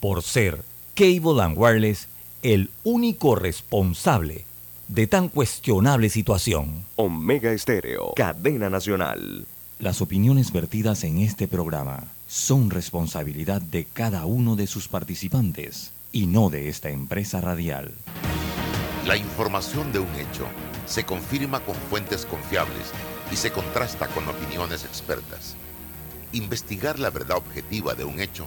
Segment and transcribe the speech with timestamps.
[0.00, 0.62] por ser
[0.94, 2.08] Cable and Wireless
[2.42, 4.44] el único responsable
[4.88, 6.84] de tan cuestionable situación.
[6.96, 9.46] Omega Estéreo, cadena nacional.
[9.78, 16.26] Las opiniones vertidas en este programa son responsabilidad de cada uno de sus participantes y
[16.26, 17.92] no de esta empresa radial.
[19.06, 20.46] La información de un hecho
[20.86, 22.92] se confirma con fuentes confiables
[23.30, 25.56] y se contrasta con opiniones expertas.
[26.32, 28.46] Investigar la verdad objetiva de un hecho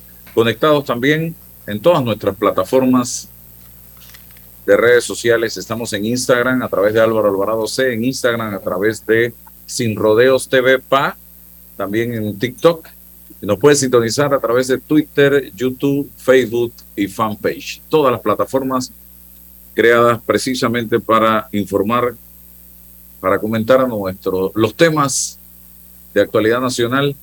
[0.33, 1.35] conectados también
[1.67, 3.29] en todas nuestras plataformas
[4.65, 5.57] de redes sociales.
[5.57, 9.33] Estamos en Instagram a través de Álvaro Alvarado C, en Instagram a través de
[9.65, 11.17] Sin Rodeos TV PA,
[11.77, 12.87] también en TikTok.
[13.41, 17.81] Y nos puede sintonizar a través de Twitter, YouTube, Facebook y fanpage.
[17.89, 18.91] Todas las plataformas
[19.73, 22.15] creadas precisamente para informar,
[23.19, 25.39] para comentar a nuestro, los temas
[26.13, 27.15] de actualidad nacional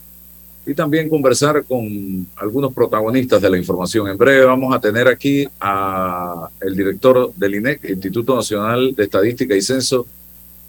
[0.69, 4.07] y también conversar con algunos protagonistas de la información.
[4.07, 9.57] En breve vamos a tener aquí a el director del INEC, Instituto Nacional de Estadística
[9.57, 10.07] y Censo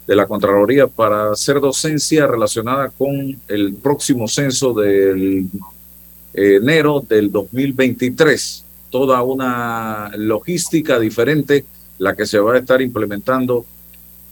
[0.06, 5.50] de la Contraloría, para hacer docencia relacionada con el próximo censo del
[6.32, 8.64] enero del 2023.
[8.88, 11.66] Toda una logística diferente
[11.98, 13.66] la que se va a estar implementando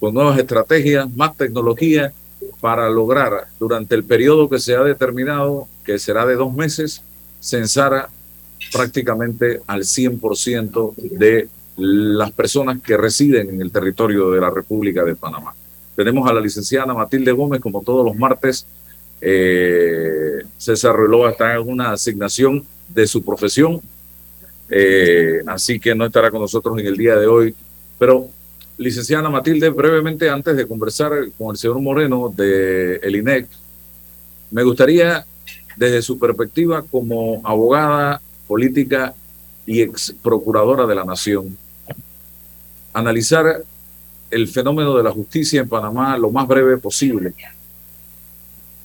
[0.01, 2.11] con nuevas estrategias, más tecnología
[2.61, 7.03] para lograr durante el periodo que se ha determinado, que será de dos meses,
[7.41, 8.09] censar
[8.73, 15.15] prácticamente al 100% de las personas que residen en el territorio de la República de
[15.15, 15.55] Panamá.
[15.95, 18.67] Tenemos a la licenciada Matilde Gómez, como todos los martes.
[19.21, 23.81] Eh, César Reloj está en una asignación de su profesión,
[24.71, 27.55] eh, así que no estará con nosotros en el día de hoy,
[27.99, 28.29] pero
[28.79, 33.49] Licenciada Matilde, brevemente antes de conversar con el señor Moreno de el INEC,
[34.53, 35.27] me gustaría,
[35.77, 39.15] desde su perspectiva como abogada política
[39.67, 41.59] y ex procuradora de la Nación,
[42.93, 43.65] analizar
[44.31, 47.35] el fenómeno de la justicia en Panamá lo más breve posible.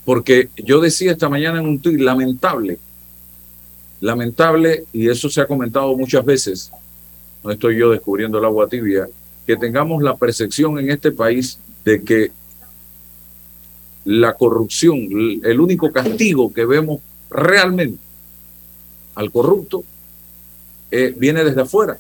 [0.05, 2.79] Porque yo decía esta mañana en un tuit, lamentable,
[4.01, 6.71] lamentable, y eso se ha comentado muchas veces,
[7.43, 9.07] no estoy yo descubriendo el agua tibia,
[9.45, 12.31] que tengamos la percepción en este país de que
[14.05, 14.97] la corrupción,
[15.43, 17.99] el único castigo que vemos realmente
[19.15, 19.83] al corrupto
[20.91, 21.97] eh, viene desde afuera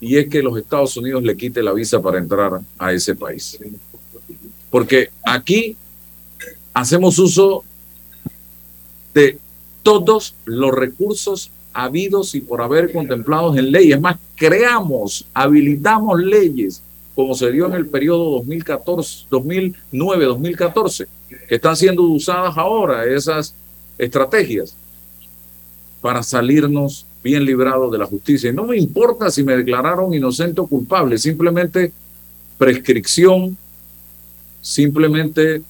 [0.00, 3.58] y es que los Estados Unidos le quite la visa para entrar a ese país.
[4.70, 5.76] Porque aquí
[6.72, 7.64] hacemos uso
[9.14, 9.38] de
[9.82, 11.50] todos los recursos
[11.84, 13.96] habidos y por haber contemplados en leyes.
[13.96, 16.82] Es más, creamos, habilitamos leyes,
[17.14, 21.06] como se dio en el periodo 2014, 2009-2014,
[21.48, 23.54] que están siendo usadas ahora, esas
[23.96, 24.74] estrategias,
[26.00, 28.50] para salirnos bien librados de la justicia.
[28.50, 31.92] Y no me importa si me declararon inocente o culpable, simplemente
[32.56, 33.56] prescripción,
[34.60, 35.62] simplemente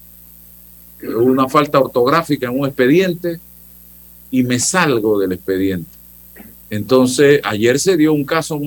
[1.03, 3.39] una falta ortográfica en un expediente
[4.31, 5.98] y me salgo del expediente.
[6.71, 8.61] Entonces, ayer se dio un caso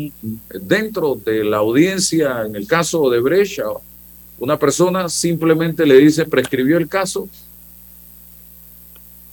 [0.62, 3.64] dentro de la audiencia, en el caso de Brecha,
[4.40, 7.30] una persona simplemente le dice, prescribió el caso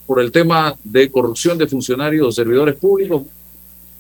[0.07, 3.23] por el tema de corrupción de funcionarios o servidores públicos.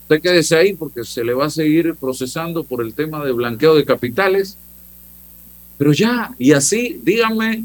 [0.02, 3.74] Usted quédese ahí porque se le va a seguir procesando por el tema de blanqueo
[3.74, 4.58] de capitales.
[5.78, 7.64] Pero ya, y así, díganme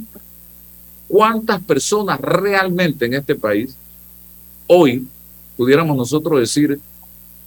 [1.09, 3.75] cuántas personas realmente en este país
[4.67, 5.05] hoy
[5.57, 6.79] pudiéramos nosotros decir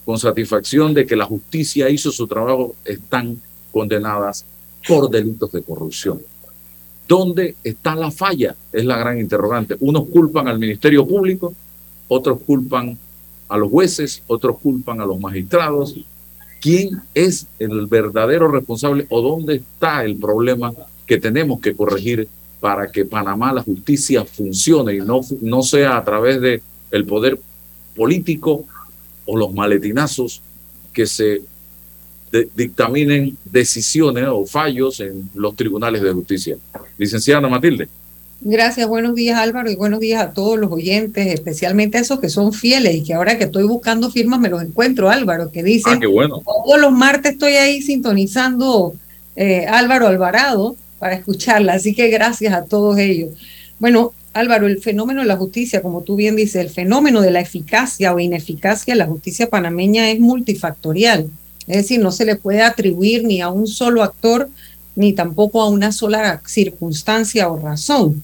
[0.07, 3.41] con satisfacción de que la justicia hizo su trabajo, están
[3.73, 4.45] condenadas
[4.87, 6.21] por delitos de corrupción.
[7.05, 8.55] ¿Dónde está la falla?
[8.71, 9.75] Es la gran interrogante.
[9.81, 11.53] Unos culpan al Ministerio Público,
[12.07, 12.97] otros culpan
[13.49, 15.99] a los jueces, otros culpan a los magistrados.
[16.61, 20.71] ¿Quién es el verdadero responsable o dónde está el problema
[21.05, 22.29] que tenemos que corregir
[22.61, 26.61] para que Panamá la justicia funcione y no, no sea a través de
[26.91, 27.41] el poder
[27.93, 28.63] político
[29.27, 30.41] o los maletinazos
[30.91, 31.41] que se
[32.55, 36.57] dictaminen decisiones o fallos en los tribunales de justicia.
[36.97, 37.87] Licenciada Matilde.
[38.41, 42.29] Gracias, buenos días Álvaro y buenos días a todos los oyentes, especialmente a esos que
[42.29, 45.93] son fieles y que ahora que estoy buscando firmas me los encuentro, Álvaro, que dicen,
[45.95, 46.43] ah, qué bueno.
[46.45, 48.93] todos los martes estoy ahí sintonizando
[49.35, 53.31] eh, Álvaro Alvarado para escucharla, así que gracias a todos ellos.
[53.79, 57.39] Bueno, Álvaro, el fenómeno de la justicia, como tú bien dices, el fenómeno de la
[57.39, 61.29] eficacia o ineficacia de la justicia panameña es multifactorial,
[61.67, 64.49] es decir, no se le puede atribuir ni a un solo actor
[64.95, 68.23] ni tampoco a una sola circunstancia o razón.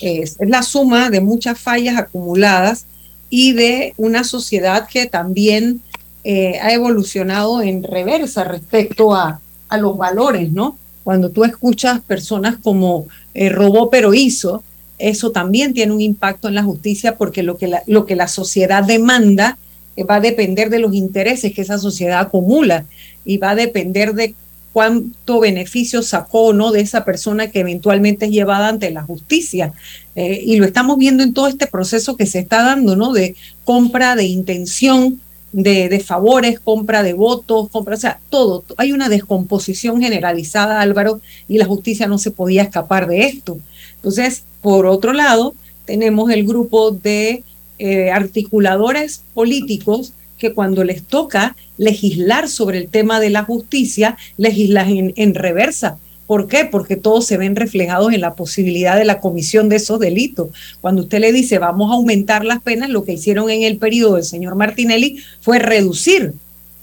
[0.00, 2.86] Es, la suma de muchas fallas acumuladas
[3.28, 5.80] y de una sociedad que también
[6.22, 10.78] eh, ha evolucionado en reversa respecto a, a, los valores, ¿no?
[11.02, 14.62] Cuando tú escuchas personas como eh, robó pero hizo,
[15.02, 18.28] eso también tiene un impacto en la justicia porque lo que la, lo que la
[18.28, 19.58] sociedad demanda
[19.96, 22.84] eh, va a depender de los intereses que esa sociedad acumula
[23.24, 24.34] y va a depender de
[24.72, 29.72] cuánto beneficio sacó o no de esa persona que eventualmente es llevada ante la justicia.
[30.14, 33.12] Eh, y lo estamos viendo en todo este proceso que se está dando, ¿no?
[33.12, 33.34] De
[33.64, 35.20] compra de intención,
[35.52, 38.64] de, favores, compra de votos, compra, o sea, todo.
[38.76, 43.58] Hay una descomposición generalizada, Álvaro, y la justicia no se podía escapar de esto.
[43.96, 45.54] Entonces, por otro lado,
[45.84, 47.44] tenemos el grupo de
[47.78, 55.12] eh, articuladores políticos que cuando les toca legislar sobre el tema de la justicia, legislan
[55.14, 55.98] en, reversa.
[56.26, 56.64] ¿Por qué?
[56.64, 60.48] Porque todos se ven reflejados en la posibilidad de la comisión de esos delitos.
[60.80, 64.16] Cuando usted le dice vamos a aumentar las penas, lo que hicieron en el periodo
[64.16, 66.34] del señor Martinelli fue reducir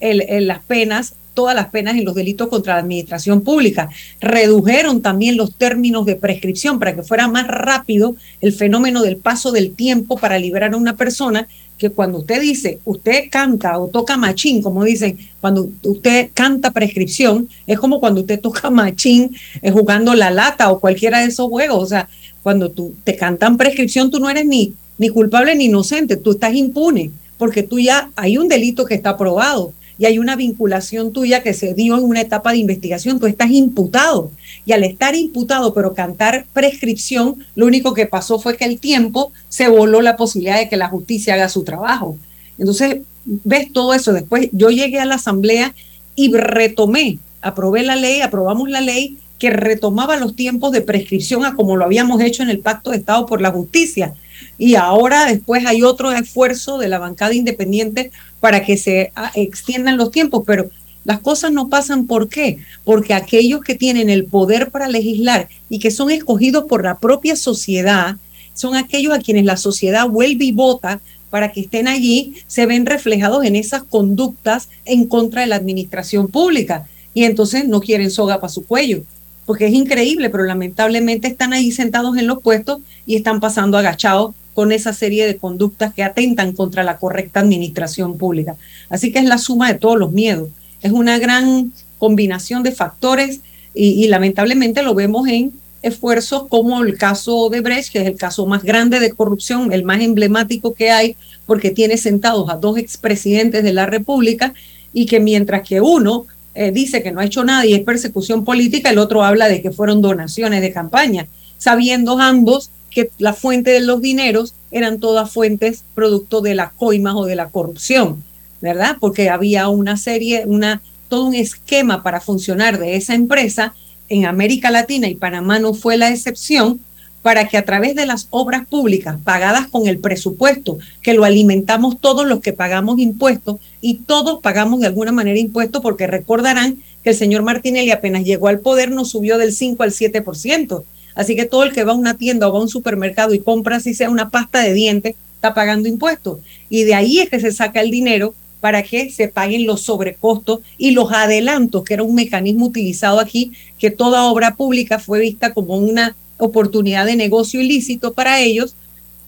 [0.02, 3.90] las penas todas las penas en los delitos contra la administración pública.
[4.20, 9.54] Redujeron también los términos de prescripción para que fuera más rápido el fenómeno del paso
[9.54, 11.48] del tiempo para liberar a una persona
[11.80, 17.48] que cuando usted dice, usted canta o toca machín, como dicen, cuando usted canta prescripción,
[17.66, 21.82] es como cuando usted toca machín eh, jugando la lata o cualquiera de esos juegos.
[21.82, 22.10] O sea,
[22.44, 26.54] cuando tú te cantan prescripción, tú no eres ni, ni culpable ni inocente, tú estás
[26.54, 31.44] impune, porque tú ya hay un delito que está probado y hay una vinculación tuya
[31.44, 34.32] que se dio en una etapa de investigación, tú estás imputado.
[34.66, 39.34] Y al estar imputado, pero cantar prescripción, lo único que pasó fue que el tiempo
[39.50, 42.18] se voló la posibilidad de que la justicia haga su trabajo.
[42.58, 44.14] Entonces, ves todo eso.
[44.14, 45.76] Después yo llegué a la asamblea
[46.16, 51.56] y retomé, aprobé la ley, aprobamos la ley que retomaba los tiempos de prescripción a
[51.56, 54.14] como lo habíamos hecho en el Pacto de Estado por la Justicia.
[54.58, 59.98] Y ahora después hay otro esfuerzo de la bancada independiente para que se ah, extiendan
[59.98, 60.70] los tiempos, pero
[61.06, 62.58] las cosas no pasan ¿por qué?
[62.84, 67.36] Porque aquellos que tienen el poder para legislar y que son escogidos por la propia
[67.36, 68.18] sociedad,
[68.54, 71.00] son aquellos a quienes la sociedad vuelve y vota
[71.30, 76.28] para que estén allí, se ven reflejados en esas conductas en contra de la administración
[76.28, 76.88] pública.
[77.14, 79.04] Y entonces no quieren soga para su cuello,
[79.50, 84.36] porque es increíble, pero lamentablemente están ahí sentados en los puestos y están pasando agachados
[84.54, 88.58] con esa serie de conductas que atentan contra la correcta administración pública.
[88.90, 90.50] Así que es la suma de todos los miedos.
[90.84, 93.40] Es una gran combinación de factores
[93.74, 95.52] y, lamentablemente lo vemos en
[95.82, 99.84] esfuerzos como el caso de Brecht, que es el caso más grande de corrupción, el
[99.84, 101.16] más emblemático que hay,
[101.48, 104.54] porque tiene sentados a dos expresidentes de la República
[104.94, 106.28] y que mientras que uno
[106.60, 109.62] eh, dice que no ha hecho nada y es persecución política, el otro habla de
[109.62, 111.26] que fueron donaciones de campaña,
[111.58, 117.16] sabiendo ambos que la fuente de los dineros eran todas fuentes producto de las coimas
[117.16, 118.26] o de la corrupción,
[118.60, 118.98] ¿verdad?
[119.00, 123.74] Porque había una serie, una, todo un esquema para funcionar de esa empresa
[124.10, 126.82] en América Latina y Panamá no fue la excepción,
[127.22, 132.00] para que a través de las obras públicas pagadas con el presupuesto, que lo alimentamos
[132.00, 137.12] todos los que pagamos impuestos y todos pagamos de alguna manera impuestos porque recordarán que
[137.12, 140.84] el señor Martinelli apenas llegó al poder nos subió del 5 al 7%.
[141.16, 143.40] Así que todo el que va a una tienda o va a un supermercado y
[143.40, 146.40] compra si sea una pasta de dientes, está pagando impuestos.
[146.70, 150.60] Y de ahí es que se saca el dinero para que se paguen los sobrecostos
[150.78, 155.54] y los adelantos, que era un mecanismo utilizado aquí, que toda obra pública fue vista
[155.54, 158.76] como una oportunidad de negocio ilícito para ellos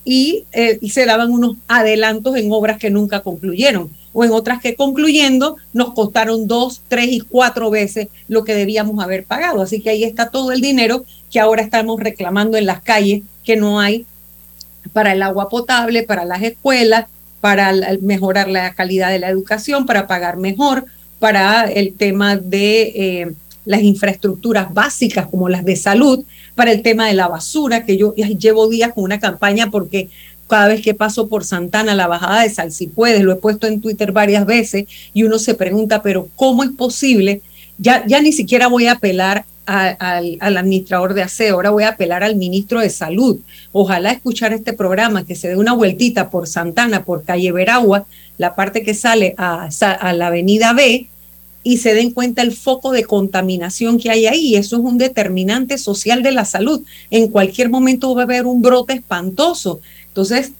[0.03, 4.61] y, eh, y se daban unos adelantos en obras que nunca concluyeron o en otras
[4.61, 9.61] que concluyendo nos costaron dos, tres y cuatro veces lo que debíamos haber pagado.
[9.61, 13.55] Así que ahí está todo el dinero que ahora estamos reclamando en las calles que
[13.55, 14.05] no hay
[14.93, 17.05] para el agua potable, para las escuelas,
[17.39, 20.85] para mejorar la calidad de la educación, para pagar mejor,
[21.19, 23.31] para el tema de eh,
[23.65, 26.23] las infraestructuras básicas como las de salud,
[26.61, 30.09] para el tema de la basura, que yo llevo días con una campaña porque
[30.45, 33.65] cada vez que paso por Santana, la bajada de Sal, si puedes, lo he puesto
[33.65, 37.41] en Twitter varias veces y uno se pregunta, pero ¿cómo es posible?
[37.79, 42.23] Ya, ya ni siquiera voy a apelar al, administrador de aseo, ahora voy a apelar
[42.23, 43.39] al ministro de salud.
[43.71, 48.05] Ojalá escuchar este programa, que se dé una vueltita por Santana, por Calle Veragua,
[48.37, 49.67] la parte que sale a
[50.13, 51.09] la avenida B,
[51.63, 54.55] y se den cuenta el foco de contaminación que hay ahí.
[54.55, 56.81] Eso es un determinante social de la salud.
[57.09, 59.79] En cualquier momento va a haber un brote espantoso.
[60.07, 60.51] Entonces,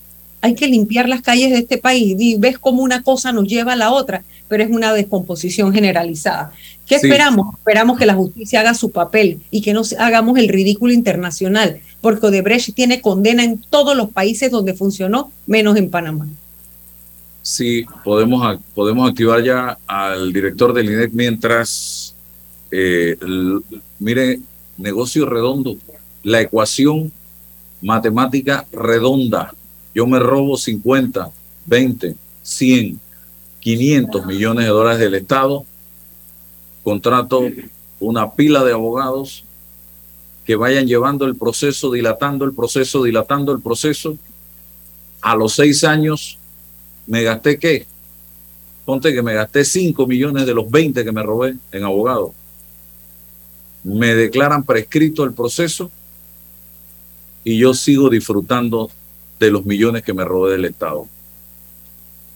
[0.41, 2.15] hay que limpiar las calles de este país.
[2.19, 6.51] Y ves cómo una cosa nos lleva a la otra, pero es una descomposición generalizada.
[6.85, 7.55] ¿Qué esperamos?
[7.55, 12.25] Esperamos que la justicia haga su papel y que no hagamos el ridículo internacional, porque
[12.25, 16.27] Odebrecht tiene condena en todos los países donde funcionó, menos en Panamá.
[17.41, 22.15] Sí, podemos, podemos activar ya al director del INEC mientras,
[22.69, 23.17] eh,
[23.97, 24.39] mire,
[24.77, 25.75] negocio redondo,
[26.23, 27.11] la ecuación
[27.81, 29.53] matemática redonda.
[29.95, 31.31] Yo me robo 50,
[31.65, 32.99] 20, 100,
[33.59, 35.65] 500 millones de dólares del Estado,
[36.83, 37.43] contrato
[37.99, 39.43] una pila de abogados
[40.45, 44.17] que vayan llevando el proceso, dilatando el proceso, dilatando el proceso.
[45.21, 46.39] A los seis años
[47.07, 47.85] me gasté qué?
[48.85, 52.33] Ponte que me gasté 5 millones de los 20 que me robé en abogado.
[53.83, 55.91] Me declaran prescrito el proceso
[57.43, 58.91] y yo sigo disfrutando
[59.39, 61.07] de los millones que me robé del Estado.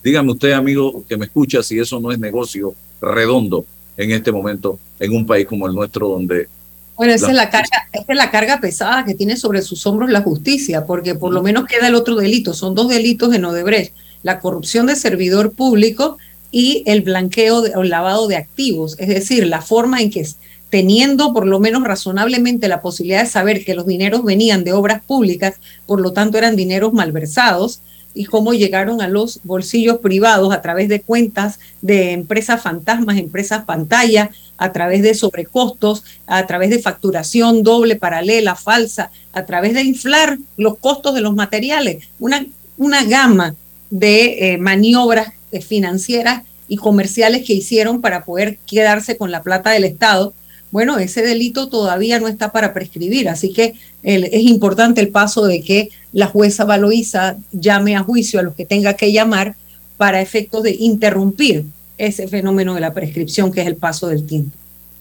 [0.03, 3.65] Dígame usted, amigo, que me escucha, si eso no es negocio redondo
[3.97, 6.47] en este momento en un país como el nuestro, donde
[6.95, 10.09] bueno, esa es, la carga, esa es la carga pesada que tiene sobre sus hombros
[10.09, 12.53] la justicia, porque por lo menos queda el otro delito.
[12.53, 13.93] Son dos delitos en Odebrecht
[14.25, 16.17] la corrupción de servidor público
[16.51, 20.27] y el blanqueo o lavado de activos, es decir, la forma en que
[20.71, 25.03] teniendo por lo menos razonablemente la posibilidad de saber que los dineros venían de obras
[25.03, 27.81] públicas, por lo tanto eran dineros malversados,
[28.15, 33.65] y cómo llegaron a los bolsillos privados a través de cuentas de empresas fantasmas, empresas
[33.65, 39.83] pantalla, a través de sobrecostos, a través de facturación doble, paralela, falsa, a través de
[39.83, 42.43] inflar los costos de los materiales, una,
[42.77, 43.53] una gama
[43.89, 49.71] de eh, maniobras eh, financieras y comerciales que hicieron para poder quedarse con la plata
[49.71, 50.33] del Estado,
[50.71, 55.61] bueno, ese delito todavía no está para prescribir, así que es importante el paso de
[55.61, 59.55] que la jueza Valoisa llame a juicio a los que tenga que llamar
[59.97, 61.65] para efectos de interrumpir
[61.97, 64.51] ese fenómeno de la prescripción que es el paso del tiempo.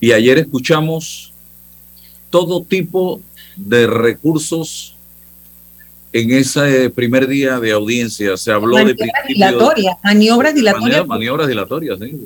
[0.01, 1.33] Y ayer escuchamos
[2.31, 3.21] todo tipo
[3.57, 4.94] de recursos
[6.15, 8.95] en ese primer día de audiencia se habló de
[9.27, 11.07] dilatorias, maniobras dilatorias.
[11.09, 12.17] Maniobras dilatorias, sí.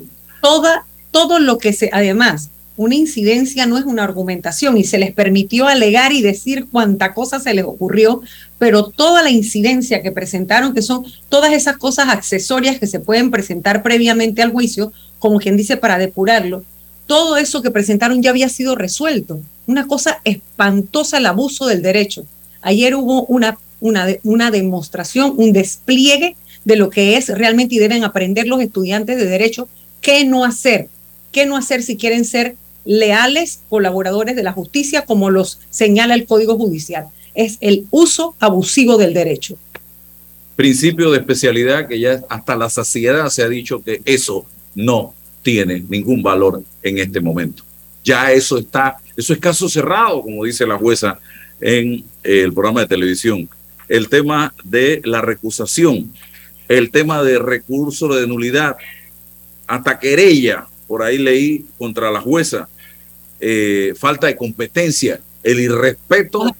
[0.43, 5.11] Toda, todo lo que se, además, una incidencia no es una argumentación y se les
[5.11, 8.21] permitió alegar y decir cuánta cosa se les ocurrió,
[8.59, 13.31] pero toda la incidencia que presentaron, que son todas esas cosas accesorias que se pueden
[13.31, 16.63] presentar previamente al juicio, como quien dice para depurarlo,
[17.07, 19.39] todo eso que presentaron ya había sido resuelto.
[19.65, 22.23] Una cosa espantosa el abuso del derecho.
[22.61, 28.03] Ayer hubo una una, una demostración, un despliegue de lo que es realmente y deben
[28.03, 29.67] aprender los estudiantes de derecho
[30.01, 30.87] qué no hacer,
[31.31, 32.55] qué no hacer si quieren ser
[32.85, 37.07] leales colaboradores de la justicia como los señala el Código Judicial.
[37.35, 39.57] Es el uso abusivo del derecho.
[40.55, 44.45] Principio de especialidad que ya hasta la saciedad se ha dicho que eso
[44.75, 47.63] no tiene ningún valor en este momento.
[48.03, 51.19] Ya eso está, eso es caso cerrado, como dice la jueza
[51.61, 53.49] en el programa de televisión
[53.89, 56.13] el tema de la recusación,
[56.67, 58.77] el tema de recurso de nulidad,
[59.67, 62.69] hasta querella, por ahí leí contra la jueza,
[63.39, 66.55] eh, falta de competencia, el irrespeto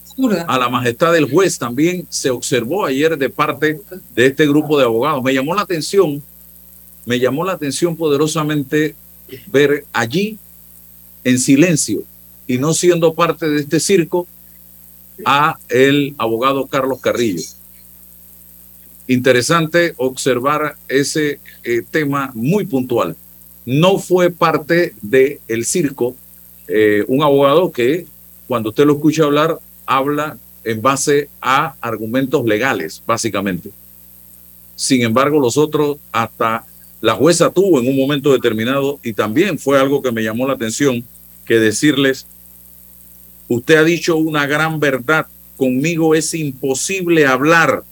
[0.48, 3.79] a la majestad del juez también se observó ayer de parte
[4.13, 5.24] de este grupo de abogados.
[5.24, 6.21] Me llamó la atención,
[7.05, 8.95] me llamó la atención poderosamente
[9.48, 10.38] ver allí
[11.24, 12.03] en silencio
[12.48, 14.27] y no siendo parte de este circo
[15.25, 17.43] a el abogado Carlos Carrillo.
[19.07, 23.15] Interesante observar ese eh, tema muy puntual.
[23.65, 26.15] No fue parte del el circo
[26.67, 28.05] eh, un abogado que
[28.47, 33.71] cuando usted lo escucha hablar habla en base a argumentos legales, básicamente.
[34.75, 36.65] Sin embargo, los otros, hasta
[37.01, 40.53] la jueza tuvo en un momento determinado, y también fue algo que me llamó la
[40.53, 41.03] atención,
[41.45, 42.27] que decirles
[43.50, 45.27] Usted ha dicho una gran verdad.
[45.58, 47.84] Conmigo es imposible hablar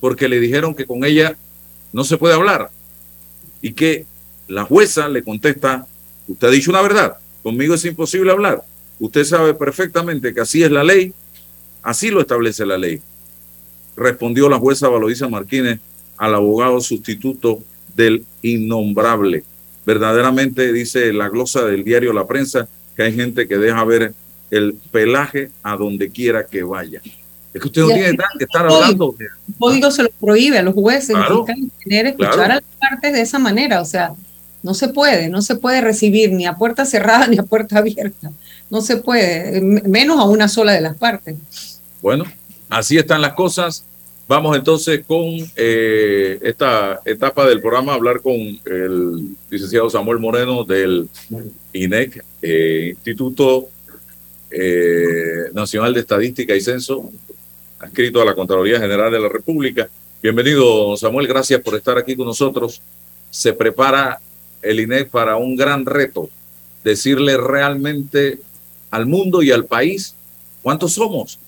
[0.00, 1.36] porque le dijeron que con ella
[1.92, 2.70] no se puede hablar.
[3.62, 4.04] Y que
[4.46, 5.86] la jueza le contesta,
[6.26, 8.62] usted ha dicho una verdad, conmigo es imposible hablar.
[9.00, 11.12] Usted sabe perfectamente que así es la ley,
[11.82, 13.00] así lo establece la ley.
[13.96, 15.80] Respondió la jueza Valoisa Martínez
[16.16, 17.62] al abogado sustituto
[17.94, 19.44] del innombrable.
[19.86, 24.12] Verdaderamente, dice la glosa del diario La Prensa, que hay gente que deja ver
[24.50, 27.00] el pelaje a donde quiera que vaya.
[27.52, 29.14] Es que usted no tiene que estar hablando.
[29.18, 31.44] El código se lo prohíbe a los jueces claro,
[31.84, 33.80] tener, escuchar a las partes de esa manera.
[33.80, 34.12] O sea,
[34.62, 38.30] no se puede, no se puede recibir ni a puerta cerrada ni a puerta abierta.
[38.70, 41.36] No se puede, menos a una sola de las partes.
[42.02, 42.24] Bueno,
[42.68, 43.84] así están las cosas.
[44.28, 45.24] Vamos entonces con
[45.56, 51.08] eh, esta etapa del programa, a hablar con el licenciado Samuel Moreno del
[51.72, 53.70] INEC, eh, Instituto
[54.50, 57.10] eh, Nacional de Estadística y Censo,
[57.78, 59.88] adscrito a la Contraloría General de la República.
[60.22, 62.80] Bienvenido, Samuel, gracias por estar aquí con nosotros.
[63.30, 64.20] Se prepara
[64.62, 66.28] el INEC para un gran reto,
[66.82, 68.38] decirle realmente
[68.90, 70.14] al mundo y al país
[70.62, 71.38] cuántos somos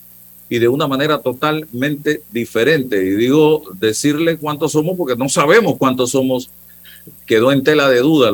[0.51, 3.03] y de una manera totalmente diferente.
[3.03, 6.49] Y digo decirle cuántos somos porque no sabemos cuántos somos.
[7.25, 8.31] Quedó en tela de duda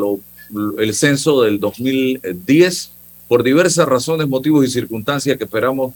[0.80, 2.92] el censo del 2010
[3.28, 5.94] por diversas razones, motivos y circunstancias que esperamos.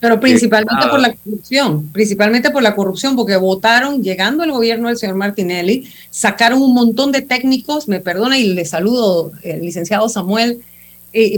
[0.00, 4.98] Pero principalmente por la corrupción, principalmente por la corrupción, porque votaron, llegando al gobierno del
[4.98, 10.60] señor Martinelli, sacaron un montón de técnicos, me perdona y le saludo, el licenciado Samuel,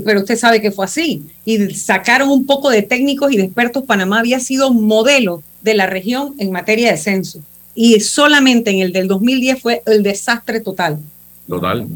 [0.05, 1.23] pero usted sabe que fue así.
[1.45, 3.85] Y sacaron un poco de técnicos y de expertos.
[3.85, 7.41] Panamá había sido modelo de la región en materia de censo.
[7.75, 10.99] Y solamente en el del 2010 fue el desastre total.
[11.47, 11.87] Total.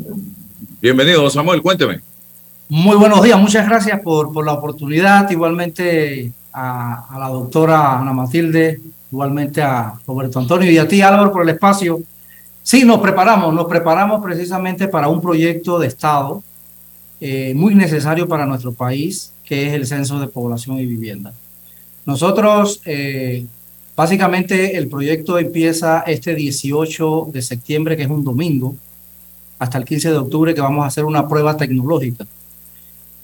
[0.81, 2.01] Bienvenido, Samuel, cuénteme.
[2.73, 5.29] Muy buenos días, muchas gracias por, la oportunidad.
[5.29, 11.33] Igualmente a, a, la doctora Ana Matilde, igualmente a Roberto Antonio y a ti, Álvaro,
[11.33, 12.01] por el espacio.
[12.63, 16.45] Sí, nos preparamos, nos preparamos precisamente para un proyecto de Estado
[17.21, 21.33] eh, muy necesario para nuestro país, que es el censo de población y vivienda.
[22.07, 23.47] Nosotros, eh,
[23.97, 28.77] básicamente, el proyecto empieza este 18 de septiembre, que es un domingo,
[29.59, 32.29] hasta el 15 de octubre, que vamos a hacer una prueba tecnológica.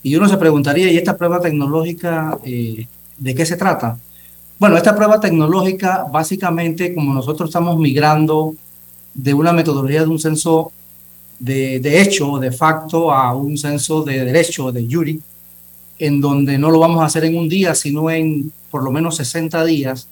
[0.06, 2.86] Y uno se preguntaría, ¿y esta prueba tecnológica eh,
[3.18, 3.98] de qué se trata?
[4.56, 8.54] Bueno, esta prueba tecnológica, básicamente, como nosotros estamos migrando
[9.14, 10.70] de una metodología de un censo
[11.40, 15.20] de, de hecho, de facto, a un censo de derecho, de jury,
[15.98, 19.16] en donde no lo vamos a hacer en un día, sino en por lo menos
[19.16, 20.06] 60 días.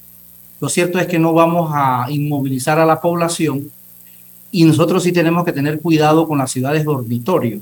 [0.59, 3.71] Lo cierto es que no vamos a inmovilizar a la población
[4.51, 7.61] y nosotros sí tenemos que tener cuidado con las ciudades dormitorio.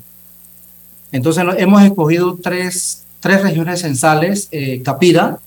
[1.13, 5.39] Entonces hemos escogido tres, tres regiones censales, eh, Capira,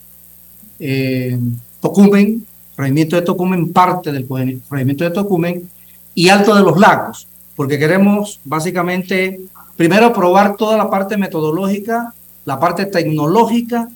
[0.79, 1.37] eh,
[1.79, 2.43] Tocumen,
[2.75, 4.27] Regimiento de Tocumen, parte del
[4.69, 5.69] Regimiento de Tocumen
[6.15, 7.27] y Alto de los Lagos
[7.57, 9.41] porque queremos básicamente
[9.75, 12.13] primero probar toda la parte metodológica,
[12.45, 13.89] la parte tecnológica,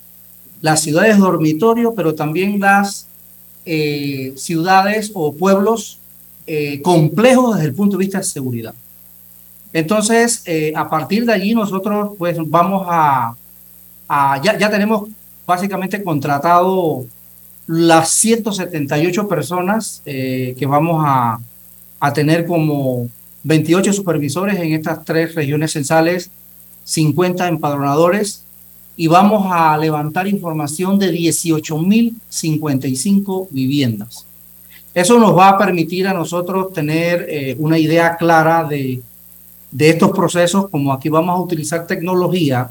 [0.61, 3.05] las ciudades dormitorio, pero también las
[3.65, 5.99] eh, ciudades o pueblos
[6.47, 8.73] eh, complejos desde el punto de vista de seguridad.
[9.73, 13.35] Entonces, eh, a partir de allí nosotros pues vamos a,
[14.43, 15.09] ya, ya tenemos
[15.45, 17.05] básicamente contratado
[17.67, 21.39] las 178 personas que vamos a,
[22.01, 23.07] a tener como
[23.43, 26.29] 28 supervisores en estas tres regiones censales,
[26.83, 28.43] 50 empadronadores
[28.97, 34.25] y vamos a levantar información de 18.055 viviendas.
[34.93, 39.01] Eso nos va a permitir a nosotros tener eh, una idea clara de,
[39.71, 42.69] de estos procesos, como aquí vamos a utilizar tecnología,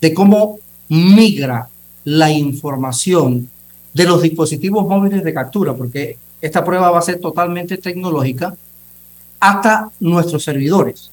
[0.00, 1.68] de cómo migra
[2.04, 3.50] la información
[3.92, 8.54] de los dispositivos móviles de captura, porque esta prueba va a ser totalmente tecnológica
[9.40, 11.10] hasta nuestros servidores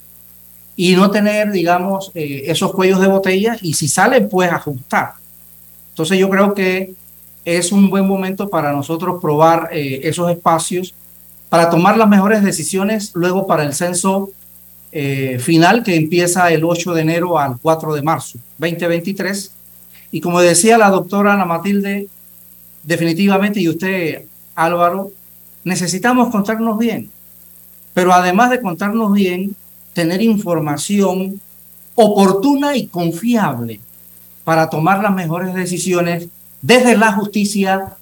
[0.75, 5.13] y no tener, digamos, eh, esos cuellos de botella y si sale, pues ajustar.
[5.89, 6.93] Entonces yo creo que
[7.45, 10.93] es un buen momento para nosotros probar eh, esos espacios
[11.49, 14.29] para tomar las mejores decisiones luego para el censo
[14.97, 19.51] eh, final que empieza el 8 de enero al 4 de marzo 2023.
[20.11, 22.07] Y como decía la doctora Ana Matilde,
[22.81, 24.23] definitivamente, y usted
[24.55, 25.11] Álvaro,
[25.63, 27.11] necesitamos contarnos bien
[27.95, 29.55] pero además de contarnos bien,
[29.93, 31.39] tener información
[31.95, 33.79] oportuna y confiable
[34.43, 36.27] para tomar las mejores decisiones
[36.61, 37.95] desde la justicia,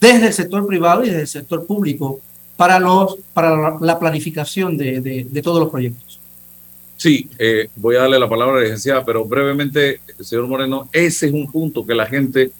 [0.00, 2.20] desde el sector privado y desde el sector público
[2.56, 6.18] para, la planificación de, todos los proyectos.
[6.98, 11.28] Sí, eh, voy a darle la palabra a la licenciada, pero brevemente, señor Moreno, ese
[11.28, 12.50] es un punto que la gente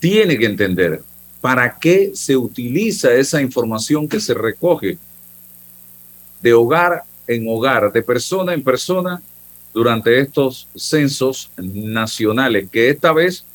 [0.00, 1.02] tiene que entender.
[1.40, 4.98] ¿Para qué se utiliza esa información que se recoge?
[6.44, 9.22] de hogar en hogar, de persona en persona,
[9.72, 13.46] durante estos censos nacionales, que esta vez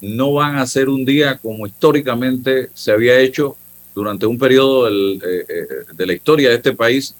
[0.00, 3.54] no van a ser un día como históricamente se había hecho
[3.94, 7.14] durante un periodo eh, eh, de la historia de este país,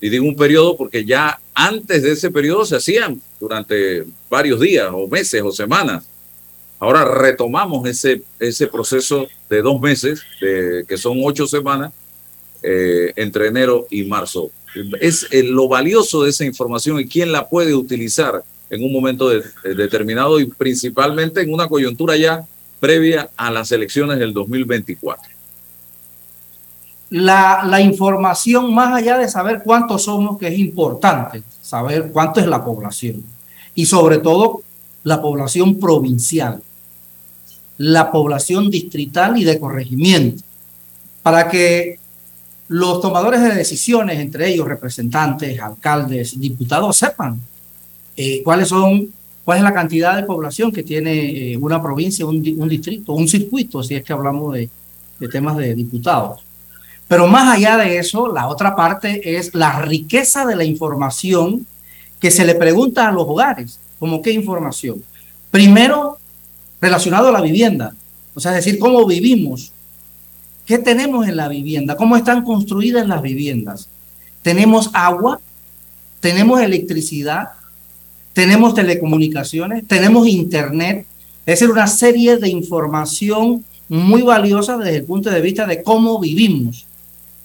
[0.00, 4.88] Y digo un periodo porque ya antes de ese periodo se hacían durante varios días
[4.92, 6.08] o meses o semanas.
[6.78, 11.92] Ahora retomamos ese, ese proceso de dos meses, que son ocho semanas,
[12.62, 14.50] eh, entre enero y marzo.
[15.00, 19.30] Es eh, lo valioso de esa información y quién la puede utilizar en un momento
[19.64, 22.46] determinado y principalmente en una coyuntura ya
[22.78, 25.37] previa a las elecciones del 2024
[27.10, 32.64] la, información más allá de saber cuántos somos, que es importante, saber cuánto es la
[32.64, 33.24] población.
[33.74, 34.62] Y sobre todo
[35.04, 36.62] la población provincial,
[37.78, 40.42] la población distrital y de corregimiento,
[41.22, 41.98] para que
[42.68, 47.40] los tomadores de decisiones, entre ellos representantes, alcaldes, diputados, sepan
[48.16, 49.08] eh, cuáles son,
[49.44, 53.82] cuál es la cantidad de población que tiene eh, una provincia, un, distrito, un circuito,
[53.82, 54.68] si es que hablamos de
[55.30, 56.47] temas de diputados.
[57.08, 61.66] Pero más allá de eso, la otra parte es la riqueza de la información
[62.20, 63.80] que se le pregunta a los hogares.
[63.98, 65.02] ¿Cómo qué información?
[65.50, 66.18] Primero,
[66.80, 67.94] relacionado a la vivienda.
[68.34, 69.72] O sea, decir, cómo vivimos.
[70.66, 71.96] ¿Qué tenemos en la vivienda?
[71.96, 73.88] ¿Cómo están construidas las viviendas?
[74.42, 75.40] ¿Tenemos agua?
[76.20, 77.48] ¿Tenemos electricidad?
[78.34, 79.88] ¿Tenemos telecomunicaciones?
[79.88, 81.06] ¿Tenemos internet?
[81.46, 86.20] Es decir, una serie de información muy valiosa desde el punto de vista de cómo
[86.20, 86.87] vivimos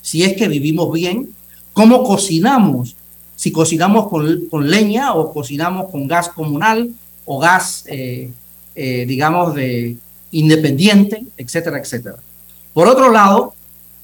[0.03, 1.29] si es que vivimos bien,
[1.71, 2.95] cómo cocinamos,
[3.35, 6.91] si cocinamos con, leña o cocinamos con gas comunal
[7.25, 8.29] o gas, eh,
[8.75, 9.95] eh, digamos, de
[10.31, 12.17] independiente, etcétera, etcétera.
[12.73, 13.55] Por otro lado,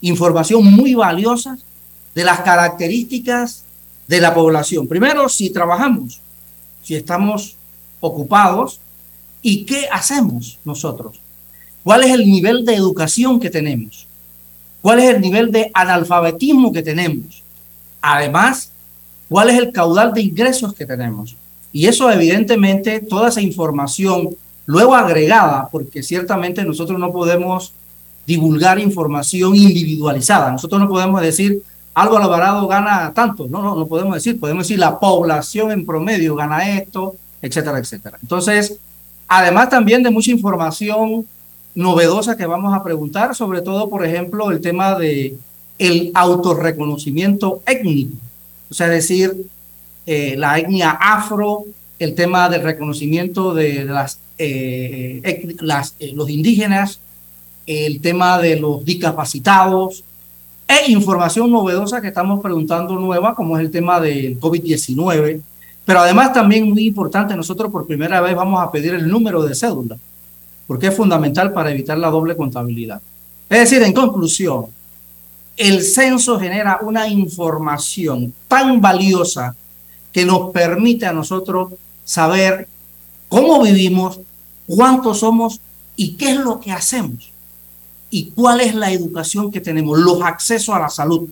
[0.01, 1.57] información muy valiosa
[2.15, 3.65] de las características
[4.07, 4.87] de la población.
[4.87, 6.21] Primero, si trabajamos,
[6.81, 7.57] si estamos
[7.99, 8.79] ocupados
[9.41, 11.19] y qué hacemos nosotros.
[11.83, 14.07] ¿Cuál es el nivel de educación que tenemos?
[14.81, 17.43] Cuál es el nivel de analfabetismo que tenemos.
[18.01, 18.71] Además,
[19.27, 21.35] cuál es el caudal de ingresos que tenemos.
[21.71, 24.29] Y eso evidentemente, toda esa información,
[24.65, 27.73] luego agregada, porque ciertamente nosotros no podemos
[28.25, 30.51] divulgar información individualizada.
[30.51, 31.61] Nosotros no podemos decir,
[31.93, 33.47] Álvaro Alvarado gana tanto.
[33.49, 34.39] No, no, no podemos decir.
[34.39, 38.17] Podemos decir, la población en promedio gana esto, etcétera, etcétera.
[38.21, 38.77] Entonces,
[39.27, 41.25] además también de mucha información
[41.79, 45.37] novedosa que vamos a preguntar, sobre todo, por ejemplo, el tema de
[45.77, 48.17] el autorreconocimiento étnico,
[48.69, 49.47] o sea, decir,
[50.05, 51.63] eh, la etnia afro,
[51.97, 56.99] el tema del reconocimiento de las, eh, eh, los indígenas,
[57.65, 60.03] el tema de los discapacitados,
[60.67, 65.41] e información novedosa que estamos preguntando nueva, como es el tema del COVID-19,
[65.85, 69.55] pero además también muy importante, nosotros por primera vez vamos a pedir el número de
[69.55, 69.97] cédula
[70.69, 73.01] porque es fundamental para evitar la doble contabilidad.
[73.49, 74.67] Es decir, en conclusión,
[75.57, 79.55] el censo genera una información tan valiosa
[80.11, 81.73] que nos permite a nosotros
[82.05, 82.67] saber
[83.29, 84.19] cómo vivimos,
[84.67, 85.59] cuántos somos
[85.95, 87.31] y qué es lo que hacemos
[88.11, 91.29] y cuál es la educación que tenemos, los accesos a la salud,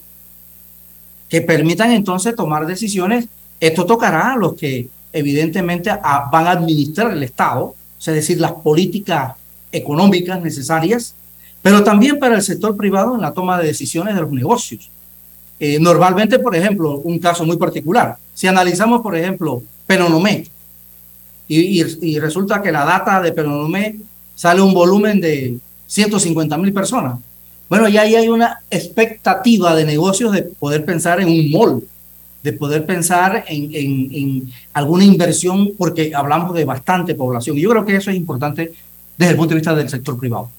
[1.30, 3.28] que permitan entonces tomar decisiones.
[3.60, 9.34] Esto tocará a los que evidentemente van a administrar el Estado, es decir, las políticas
[9.72, 11.14] económicas necesarias,
[11.62, 14.90] pero también para el sector privado en la toma de decisiones de los negocios.
[15.60, 20.46] Eh, normalmente, por ejemplo, un caso muy particular, si analizamos, por ejemplo, Penonomé,
[21.48, 23.96] y, y, resulta que la data de Penonomé
[24.36, 25.58] sale un volumen de
[25.88, 27.20] 150 mil personas.
[27.70, 31.84] Bueno, ya ahí hay una expectativa de negocios de poder pensar en un mall,
[32.44, 37.58] de poder pensar en, alguna inversión, porque hablamos de bastante población.
[37.58, 38.74] Y yo creo que eso es importante
[39.18, 40.50] desde el punto de vista del sector privado.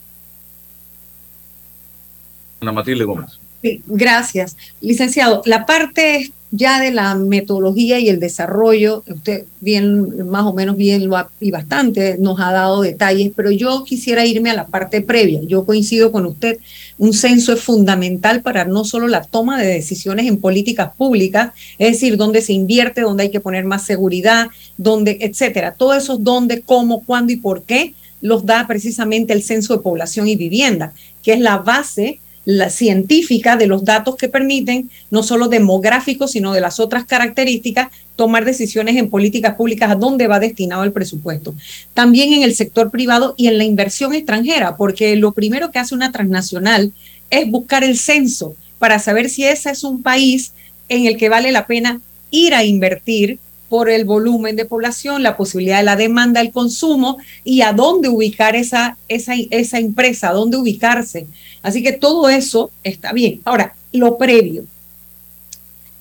[2.61, 3.39] Ana Matilde Gómez.
[3.87, 4.57] gracias.
[4.81, 10.77] Licenciado, la parte ya de la metodología y el desarrollo, usted bien, más o menos
[10.77, 14.67] bien lo ha, y bastante nos ha dado detalles, pero yo quisiera irme a la
[14.67, 15.41] parte previa.
[15.43, 16.59] Yo coincido con usted,
[16.97, 21.93] un censo es fundamental para no solo la toma de decisiones en políticas públicas, es
[21.93, 25.75] decir, dónde se invierte, dónde hay que poner más seguridad, dónde, etcétera.
[25.75, 30.29] Todo eso, dónde, cómo, cuándo y por qué los da precisamente el censo de población
[30.29, 35.49] y vivienda, que es la base la científica de los datos que permiten, no solo
[35.49, 40.83] demográficos, sino de las otras características, tomar decisiones en políticas públicas a dónde va destinado
[40.83, 41.55] el presupuesto.
[41.93, 45.95] También en el sector privado y en la inversión extranjera, porque lo primero que hace
[45.95, 46.95] una transnacional
[47.29, 50.55] es buscar el censo para saber si ese es un país
[50.89, 55.37] en el que vale la pena ir a invertir por el volumen de población, la
[55.37, 60.33] posibilidad de la demanda, el consumo y a dónde ubicar esa, esa, esa empresa, a
[60.33, 61.27] dónde ubicarse.
[61.63, 63.41] Así que todo eso está bien.
[63.45, 64.65] Ahora, lo previo.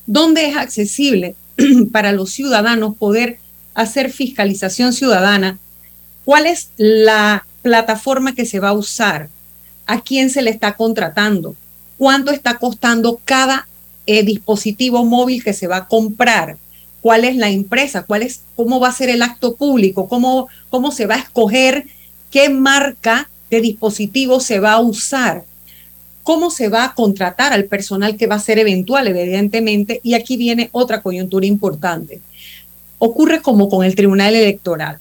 [0.05, 1.35] ¿Dónde es accesible
[1.91, 3.39] para los ciudadanos poder
[3.73, 5.59] hacer fiscalización ciudadana?
[6.23, 9.29] ¿Cuál es la plataforma que se va a usar?
[9.85, 11.55] ¿A quién se le está contratando?
[11.97, 13.67] ¿Cuánto está costando cada
[14.05, 16.57] eh, dispositivo móvil que se va a comprar?
[17.01, 18.03] ¿Cuál es la empresa?
[18.03, 20.07] ¿Cuál es, ¿Cómo va a ser el acto público?
[20.07, 21.85] ¿Cómo, cómo se va a escoger
[22.31, 25.45] qué marca de dispositivo se va a usar?
[26.27, 30.35] cómo se va a contratar al personal que va a ser eventual, evidentemente, y aquí
[30.35, 32.19] viene otra coyuntura importante.
[32.99, 34.99] Ocurre como con el Tribunal Electoral.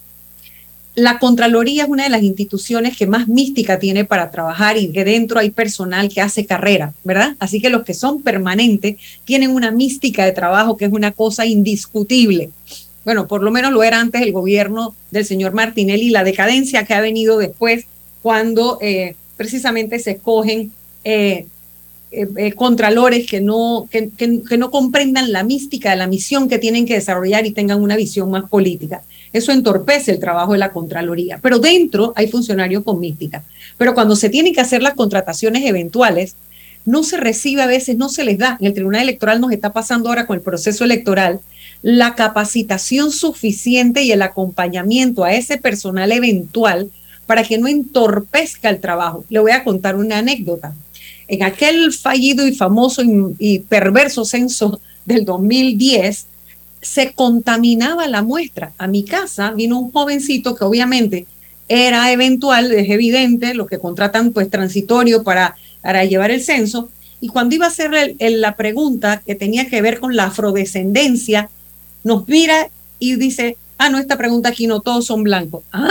[0.97, 5.05] La Contraloría es una de las instituciones que más mística tiene para trabajar y que
[5.05, 7.35] dentro hay personal que hace carrera, ¿verdad?
[7.37, 11.45] Así que los que son permanentes tienen una mística de trabajo que es una cosa
[11.45, 12.49] indiscutible.
[13.05, 16.95] Bueno, por lo menos lo era antes el gobierno del señor Martinelli, la decadencia que
[16.95, 17.85] ha venido después
[18.23, 20.71] cuando eh, precisamente se escogen
[21.03, 21.45] eh,
[22.09, 24.09] eh, contralores que no, que,
[24.57, 28.31] no comprendan la mística de la misión que tienen que desarrollar y tengan una visión
[28.31, 29.03] más política.
[29.33, 31.39] Eso entorpece el trabajo de la Contraloría.
[31.41, 33.43] Pero dentro hay funcionarios con mística.
[33.77, 36.35] Pero cuando se tienen que hacer las contrataciones eventuales,
[36.85, 38.57] no se recibe a veces, no se les da.
[38.59, 41.41] En el Tribunal Electoral nos está pasando ahora con el proceso electoral
[41.81, 46.89] la capacitación suficiente y el acompañamiento a ese personal eventual
[47.25, 49.25] para que no entorpezca el trabajo.
[49.29, 50.73] Le voy a contar una anécdota
[51.27, 53.03] en aquel fallido y famoso
[53.37, 56.25] y, perverso censo del 2010,
[56.87, 58.73] se contaminaba la muestra.
[58.77, 61.27] A mi casa vino un jovencito que obviamente
[61.67, 67.27] era eventual, es evidente, lo que contratan pues transitorio para, para llevar el censo, y
[67.29, 71.49] cuando iba a hacer la pregunta que tenía que ver con la afrodescendencia,
[72.03, 72.69] nos mira
[72.99, 75.63] y dice, ah, no, esta pregunta aquí no, todos son blancos.
[75.73, 75.89] Ah,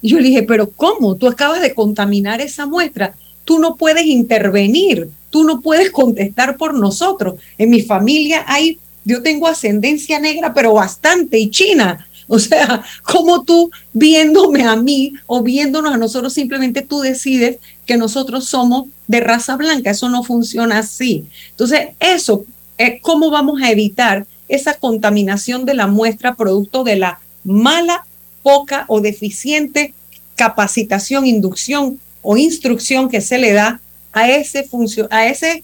[0.00, 1.16] y yo le dije, pero ¿cómo?
[1.16, 3.14] Tú acabas de contaminar esa muestra
[3.46, 7.36] tú no puedes intervenir, tú no puedes contestar por nosotros.
[7.56, 12.06] En mi familia hay, yo tengo ascendencia negra, pero bastante, y china.
[12.28, 17.96] O sea, como tú viéndome a mí o viéndonos a nosotros, simplemente tú decides que
[17.96, 19.92] nosotros somos de raza blanca.
[19.92, 21.24] Eso no funciona así.
[21.50, 22.44] Entonces, eso,
[22.78, 28.04] es ¿cómo vamos a evitar esa contaminación de la muestra producto de la mala,
[28.42, 29.94] poca o deficiente
[30.34, 33.80] capacitación, inducción o instrucción que se le da
[34.12, 34.68] a ese,
[35.10, 35.62] a ese,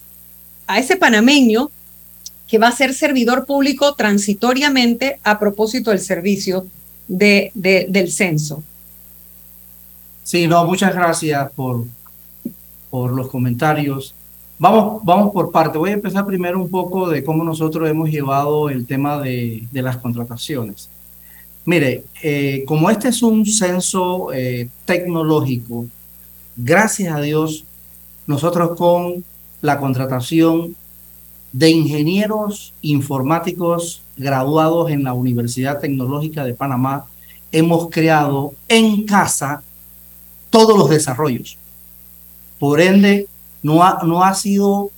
[0.69, 1.73] a ese panameño
[2.53, 6.67] que va a ser servidor público transitoriamente a propósito del servicio
[7.09, 8.63] de, del censo.
[10.23, 11.87] Sí, no, muchas gracias por,
[12.91, 14.15] por los comentarios.
[14.59, 15.79] Vamos, vamos por parte.
[15.79, 19.81] Voy a empezar primero un poco de cómo nosotros hemos llevado el tema de, de
[19.81, 20.91] las contrataciones.
[21.65, 25.87] Mire, eh, como este es un censo eh, tecnológico,
[26.55, 27.65] gracias a Dios,
[28.27, 29.25] nosotros con
[29.63, 30.77] la contratación
[31.53, 37.07] de ingenieros informáticos graduados en la Universidad Tecnológica de Panamá,
[37.51, 39.63] hemos creado en casa
[40.51, 41.59] todos los desarrollos.
[42.59, 43.27] Por ende,
[43.63, 44.91] no ha, no ha sido,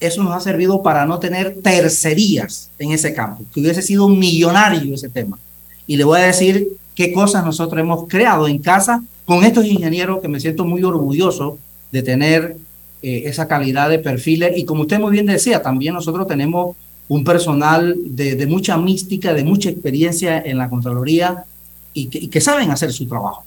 [0.00, 4.94] eso nos ha servido para no tener tercerías en ese campo, que hubiese sido millonario
[4.94, 5.38] ese tema.
[5.86, 10.20] Y le voy a decir qué cosas nosotros hemos creado en casa con estos ingenieros
[10.20, 11.58] que me siento muy orgulloso
[11.90, 12.56] de tener
[13.02, 14.56] eh, esa calidad de perfiles.
[14.56, 16.76] Y como usted muy bien decía, también nosotros tenemos
[17.08, 21.44] un personal de, mucha mística, de mucha experiencia en la Contraloría
[21.92, 23.44] y que, saben hacer su trabajo.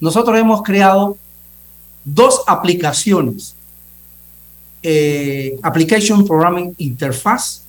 [0.00, 1.16] Nosotros hemos creado
[2.04, 3.56] dos aplicaciones.
[4.82, 7.62] Eh, Application Programming Interface,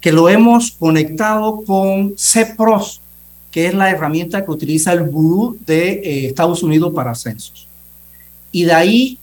[0.00, 3.00] que lo hemos conectado con CPROS,
[3.50, 7.68] que es la herramienta que utiliza el Bureau de eh, Estados Unidos para censos.
[8.50, 9.18] Y de ahí,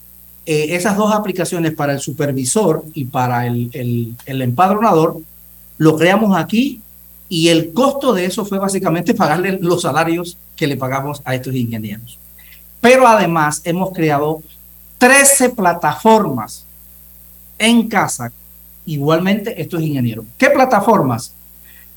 [0.46, 3.70] eh, esas dos aplicaciones para el supervisor y para el,
[4.26, 5.18] el, empadronador,
[5.78, 6.82] lo creamos aquí
[7.30, 11.54] y el costo de eso fue básicamente pagarle los salarios que le pagamos a estos
[11.54, 12.18] ingenieros.
[12.82, 14.42] Pero además hemos creado
[14.98, 16.66] 13 plataformas
[17.58, 18.30] en casa,
[18.84, 20.26] igualmente estos ingenieros.
[20.36, 21.32] ¿Qué plataformas?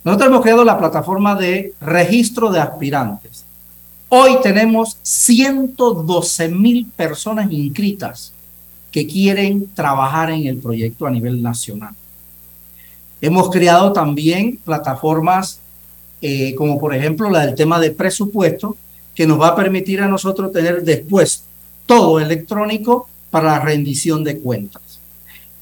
[0.05, 3.43] Nosotros hemos creado la plataforma de registro de aspirantes.
[4.07, 8.33] Hoy tenemos 112 mil personas inscritas
[8.91, 11.93] que quieren trabajar en el proyecto a nivel nacional.
[13.21, 15.59] Hemos creado también plataformas
[16.19, 18.75] eh, como por ejemplo la del tema de presupuesto,
[19.13, 21.43] que nos va a permitir a nosotros tener después
[21.85, 24.99] todo electrónico para la rendición de cuentas.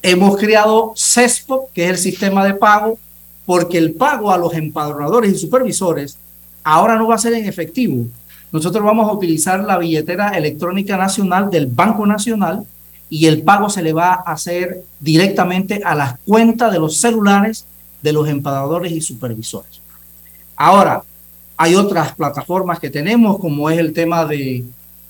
[0.02, 2.98] Hemos creado CESPO, que es el sistema de pago,
[3.44, 6.16] porque el pago a los empadronadores y supervisores
[6.64, 8.06] ahora no va a ser en efectivo.
[8.52, 12.64] Nosotros vamos a utilizar la billetera electrónica nacional del Banco Nacional
[13.08, 17.64] y el pago se le va a hacer directamente a las cuentas de los celulares
[18.02, 19.80] de los empadradores y supervisores.
[20.56, 21.02] Ahora,
[21.56, 24.64] hay otras plataformas que tenemos, como es el tema de,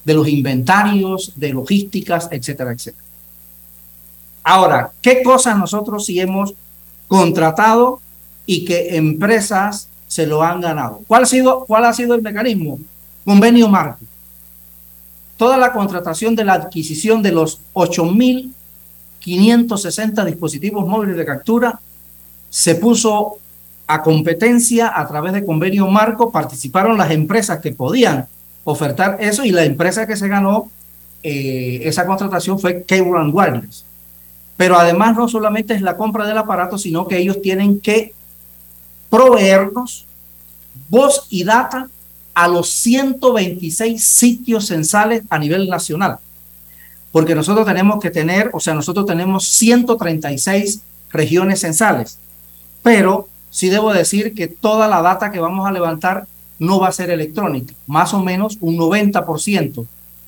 [0.04, 3.04] de los inventarios, de logísticas, etcétera, etcétera.
[4.44, 6.54] Ahora, ¿qué cosas nosotros sí hemos
[7.08, 8.00] contratado
[8.44, 11.00] y que empresas se lo han ganado?
[11.06, 12.78] ¿Cuál ha sido, cuál ha sido el mecanismo?
[13.24, 14.04] Convenio marco
[15.36, 21.80] toda la contratación de la adquisición de los 8.560 dispositivos móviles de captura
[22.50, 23.38] se puso
[23.86, 28.26] a competencia a través de convenio marco, participaron las empresas que podían
[28.64, 30.70] ofertar eso y la empresa que se ganó
[31.22, 33.84] eh, esa contratación fue Cable Wireless.
[34.56, 38.14] Pero además no solamente es la compra del aparato, sino que ellos tienen que
[39.10, 40.06] proveernos
[40.88, 41.88] voz y data
[42.36, 46.18] a los 126 sitios censales a nivel nacional.
[47.10, 52.18] Porque nosotros tenemos que tener, o sea, nosotros tenemos 136 regiones censales.
[52.82, 56.26] Pero sí debo decir que toda la data que vamos a levantar
[56.58, 59.86] no va a ser electrónica, más o menos un 90%.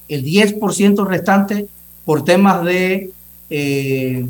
[0.09, 1.67] El 10% restante
[2.07, 3.11] por temas de
[3.51, 4.27] eh,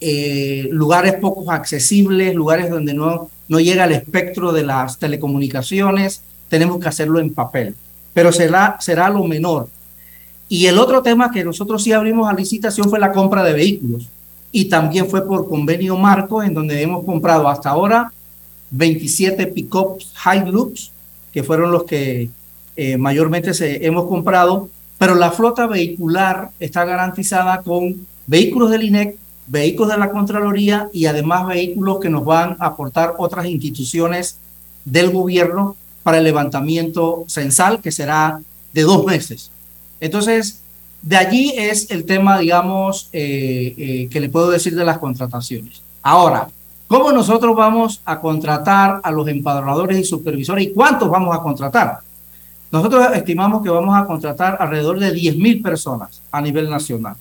[0.00, 6.78] eh, lugares poco accesibles, lugares donde no, no llega el espectro de las telecomunicaciones, tenemos
[6.78, 7.74] que hacerlo en papel,
[8.12, 9.68] pero será, será lo menor.
[10.48, 14.08] Y el otro tema que nosotros sí abrimos a licitación fue la compra de vehículos
[14.52, 18.12] y también fue por convenio marco en donde hemos comprado hasta ahora
[18.70, 20.90] 27 pickups Hilux,
[21.32, 22.30] que fueron los que
[22.76, 29.16] eh, mayormente se, hemos comprado, pero la flota vehicular está garantizada con vehículos del INEC,
[29.46, 34.38] vehículos de la Contraloría y además vehículos que nos van a aportar otras instituciones
[34.84, 38.40] del gobierno para el levantamiento censal, que será
[38.72, 39.50] de dos meses.
[40.00, 40.62] Entonces,
[41.02, 45.82] de allí es el tema, digamos, eh, eh, que le puedo decir de las contrataciones.
[46.02, 46.48] Ahora,
[46.86, 51.98] ¿cómo nosotros vamos a contratar a los empadronadores y supervisores y cuántos vamos a contratar?
[52.70, 57.16] Nosotros estimamos que vamos a contratar alrededor de 10 mil personas a nivel nacional.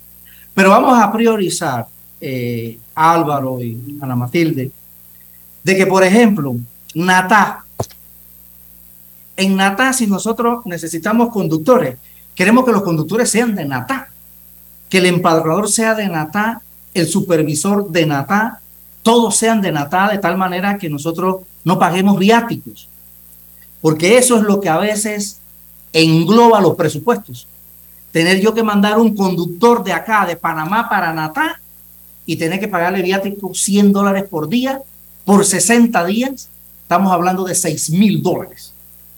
[0.53, 1.87] Pero vamos a priorizar,
[2.19, 4.71] eh, Álvaro y Ana Matilde,
[5.63, 6.55] de que, por ejemplo,
[6.95, 7.62] Natá,
[9.35, 11.97] en Natá, si nosotros necesitamos conductores,
[12.35, 14.09] queremos que los conductores sean de Natá,
[14.89, 16.61] que el empadronador sea de Natá,
[16.93, 18.59] el supervisor de Natá,
[19.01, 22.87] todos sean de Natá de tal manera que nosotros no paguemos viáticos,
[23.81, 25.39] porque eso es lo que a veces
[25.91, 27.47] engloba los presupuestos.
[28.11, 31.59] Tener yo que mandar un conductor de acá, de Panamá para Natá,
[32.25, 34.81] y tener que pagarle viáticos 100 dólares por día,
[35.25, 36.49] por 60 días,
[36.83, 38.73] estamos hablando de 6 mil dólares.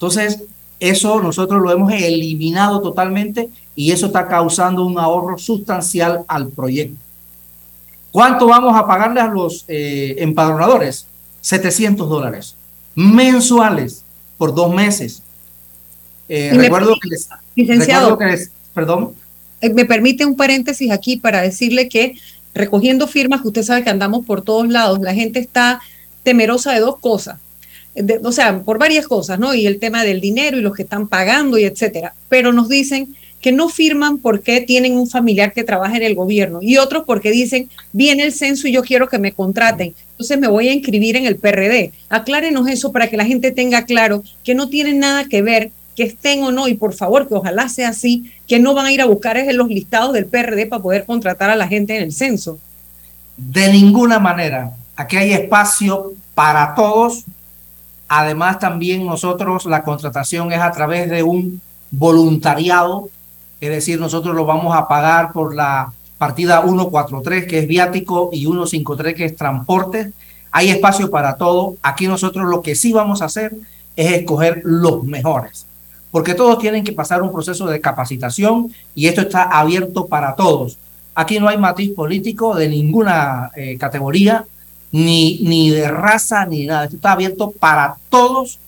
[0.06, 0.44] Entonces,
[0.80, 6.96] eso nosotros lo hemos eliminado totalmente y eso está causando un ahorro sustancial al proyecto.
[8.12, 11.08] ¿Cuánto vamos a pagarle a los eh, empadronadores?
[11.42, 12.56] 700 dólares
[12.94, 14.04] mensuales
[14.38, 15.24] por dos meses.
[16.30, 18.20] Eh, recuerdo que les, licenciado,
[18.76, 19.14] perdón.
[19.60, 22.14] Eh, me permite un paréntesis aquí para decirle que
[22.54, 25.82] recogiendo firmas, usted sabe que andamos por todos lados, la gente está
[26.22, 27.40] temerosa de dos cosas
[28.24, 29.54] o sea, por varias cosas, ¿no?
[29.54, 32.14] Y el tema del dinero y los que están pagando y etcétera.
[32.30, 36.60] Pero nos dicen que no firman porque tienen un familiar que trabaja en el gobierno
[36.62, 40.48] y otros porque dicen, viene el censo y yo quiero que me contraten, entonces me
[40.48, 41.92] voy a inscribir en el PRD.
[42.10, 46.04] Aclárenos eso para que la gente tenga claro que no tiene nada que ver que
[46.04, 49.02] estén o no, y por favor, que ojalá sea así, que no van a ir
[49.02, 52.12] a buscar en los listados del PRD para poder contratar a la gente en el
[52.12, 52.60] censo.
[53.38, 54.72] De ninguna manera.
[54.96, 57.26] Aquí hay espacio para todos
[58.08, 63.10] Además, también nosotros la contratación es a través de un voluntariado,
[63.60, 68.42] es decir, nosotros lo vamos a pagar por la partida 143, que es viático, y
[68.42, 70.12] 153, que es transporte.
[70.52, 71.76] Hay espacio para todo.
[71.82, 73.54] Aquí nosotros lo que sí vamos a hacer
[73.96, 75.66] es escoger los mejores,
[76.12, 80.78] porque todos tienen que pasar un proceso de capacitación y esto está abierto para todos.
[81.14, 84.46] Aquí no hay matiz político de ninguna eh, categoría
[84.92, 86.86] ni, ni de raza, ni nada.
[86.86, 88.60] Esto está abierto para todos.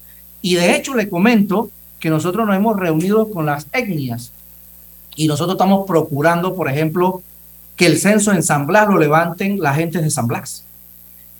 [0.41, 4.31] Y de hecho le comento que nosotros nos hemos reunido con las etnias
[5.15, 7.23] y nosotros estamos procurando, por ejemplo,
[7.75, 10.63] que el censo en San Blas lo levanten la gente de San Blas.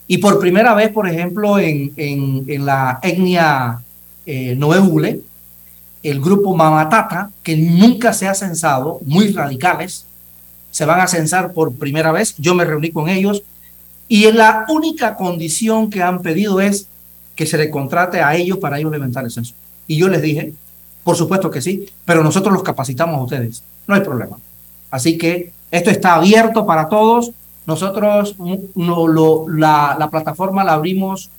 [0.08, 3.80] Y por primera vez, por ejemplo, en, en, en la etnia
[4.26, 4.58] eh,
[6.04, 10.06] el grupo Mamatata, que nunca se ha censado, muy radicales,
[10.72, 12.36] se van a censar por primera vez.
[12.38, 13.44] Yo me reuní con ellos,
[14.08, 16.88] y la única condición que han pedido es
[17.36, 19.54] que se le contrate a ellos para ellos levantar el censo.
[19.86, 20.54] Y yo les dije,
[21.04, 24.38] por supuesto que sí, pero nosotros los capacitamos a ustedes, no hay problema.
[24.90, 27.32] Así que Esto está abierto para todos.
[27.66, 28.38] Nosotros
[28.76, 31.30] la, la, plataforma la abrimos,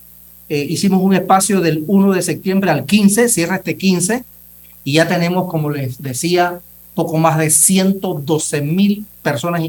[0.51, 4.25] eh, hicimos un espacio del 1 de septiembre al 15, cierra este 15,
[4.85, 6.61] y ya tenemos, como les decía,
[6.95, 9.63] poco más de 112 mil personas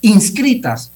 [0.00, 0.90] inscritas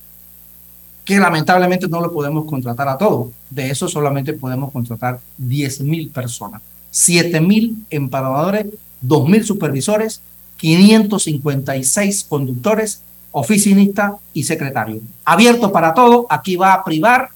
[1.07, 3.29] que lamentablemente no lo podemos contratar a todos.
[3.49, 6.61] De eso solamente podemos contratar 10 mil personas.
[6.91, 8.67] 7 mil empadronadores,
[9.03, 10.21] 2 mil supervisores,
[10.57, 14.99] 556 conductores, oficinistas y secretarios.
[15.25, 17.29] Abierto para todo, aquí va a privar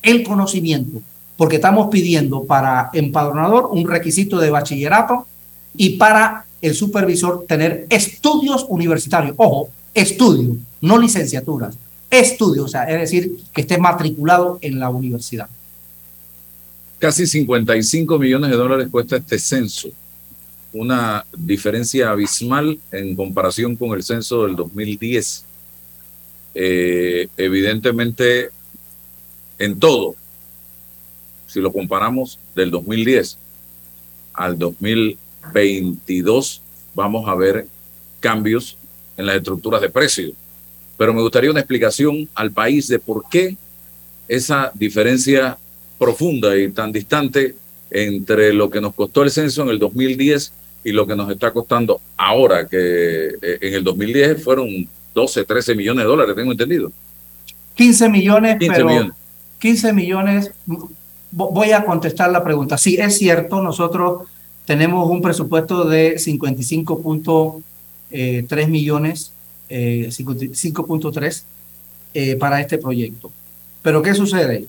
[0.00, 1.02] el conocimiento,
[1.36, 5.26] porque estamos pidiendo para empadronador un requisito de bachillerato
[5.76, 9.34] y para el supervisor tener estudios universitarios.
[9.38, 11.76] Ojo, estudios, no licenciaturas
[12.12, 15.48] estudio, o sea, es decir, que esté matriculado en la universidad.
[16.98, 19.88] Casi 55 millones de dólares cuesta este censo,
[20.74, 25.44] una diferencia abismal en comparación con el censo del 2010.
[26.54, 28.50] Eh, evidentemente,
[29.58, 30.14] en todo,
[31.46, 33.38] si lo comparamos del 2010
[34.34, 36.60] al 2022,
[36.94, 37.66] vamos a ver
[38.20, 38.76] cambios
[39.16, 40.34] en las estructuras de precios
[40.96, 43.56] pero me gustaría una explicación al país de por qué
[44.28, 45.58] esa diferencia
[45.98, 47.54] profunda y tan distante
[47.90, 50.52] entre lo que nos costó el censo en el 2010
[50.84, 55.74] y lo que nos está costando ahora, que eh, en el 2010 fueron 12, 13
[55.74, 56.90] millones de dólares, tengo entendido.
[57.74, 59.12] 15 millones, 15 pero millones.
[59.60, 60.50] 15 millones,
[61.30, 62.78] voy a contestar la pregunta.
[62.78, 64.26] Sí, es cierto, nosotros
[64.64, 68.68] tenemos un presupuesto de 55.3
[69.68, 71.42] eh, millones 5.3
[72.14, 73.30] eh, eh, para este proyecto.
[73.82, 74.66] Pero ¿qué sucede?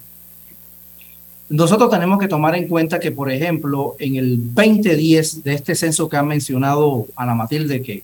[1.50, 6.10] Nosotros tenemos que tomar en cuenta que, por ejemplo, en el 2010 de este censo
[6.10, 8.02] que ha mencionado Ana Matilde, que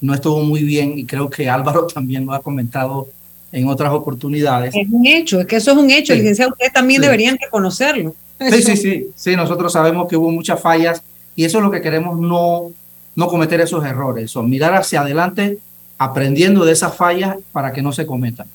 [0.00, 3.08] no estuvo muy bien y creo que Álvaro también lo ha comentado
[3.52, 4.74] en otras oportunidades.
[4.74, 8.14] Es un hecho, es que eso es un hecho, licenciado, ustedes también deberían reconocerlo.
[8.40, 11.02] Sí, sí, sí, sí, nosotros sabemos que hubo muchas fallas
[11.36, 12.72] y eso es lo que queremos no,
[13.14, 15.58] no cometer esos errores, o mirar hacia adelante
[16.04, 18.46] aprendiendo de esas fallas para que no se cometan.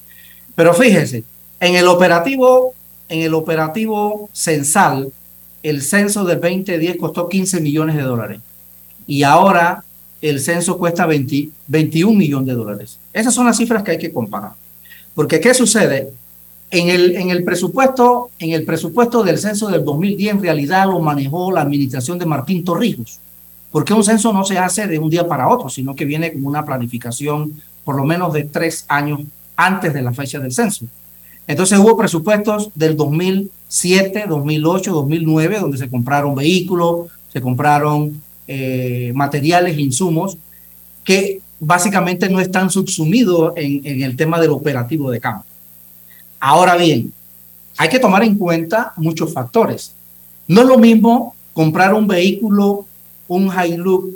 [0.55, 1.23] Pero fíjense,
[1.59, 2.73] en el operativo,
[3.09, 5.11] en el operativo censal,
[5.63, 8.39] el censo del 2010 costó 15 millones de dólares
[9.05, 9.83] y ahora
[10.21, 12.99] el censo cuesta 21 millones de dólares.
[13.13, 14.51] Esas son las cifras que hay que comparar.
[15.13, 16.11] Porque ¿qué sucede?
[16.69, 20.99] En el, en el presupuesto, en el presupuesto del censo del 2010 en realidad lo
[20.99, 23.19] manejó la administración de Martín Torrijos
[23.72, 26.47] porque un censo no se hace de un día para otro, sino que viene como
[26.47, 29.22] una planificación por lo menos de tres años
[29.55, 30.86] antes de la fecha del censo.
[31.47, 39.78] Entonces hubo presupuestos del 2007, 2008, 2009, donde se compraron vehículos, se compraron eh, materiales
[39.78, 40.38] insumos
[41.03, 45.45] que básicamente no están subsumidos en el tema del operativo de campo.
[46.39, 47.11] Ahora bien,
[47.78, 49.93] hay que tomar en cuenta muchos factores.
[50.47, 52.86] No es lo mismo comprar un vehículo
[53.28, 54.07] un Hilux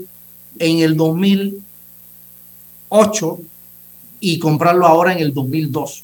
[0.60, 3.40] en el 2008
[4.20, 6.04] y comprarlo ahora en el 2002.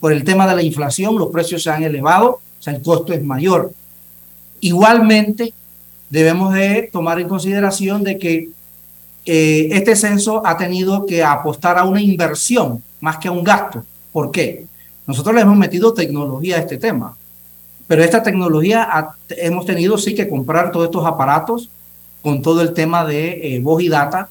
[0.00, 3.12] Por el tema de la inflación, los precios se han elevado, o sea, el costo
[3.12, 3.72] es mayor.
[4.60, 5.52] Igualmente,
[6.10, 8.50] debemos de tomar en consideración de que
[9.26, 13.82] eh, este censo ha tenido que apostar a una inversión más que a un gasto.
[14.12, 14.66] ¿Por qué?
[15.06, 17.16] Nosotros le hemos metido tecnología a este tema,
[17.86, 21.70] pero esta tecnología hemos tenido sí que comprar todos estos aparatos
[22.24, 24.30] con todo el tema de eh, voz y data,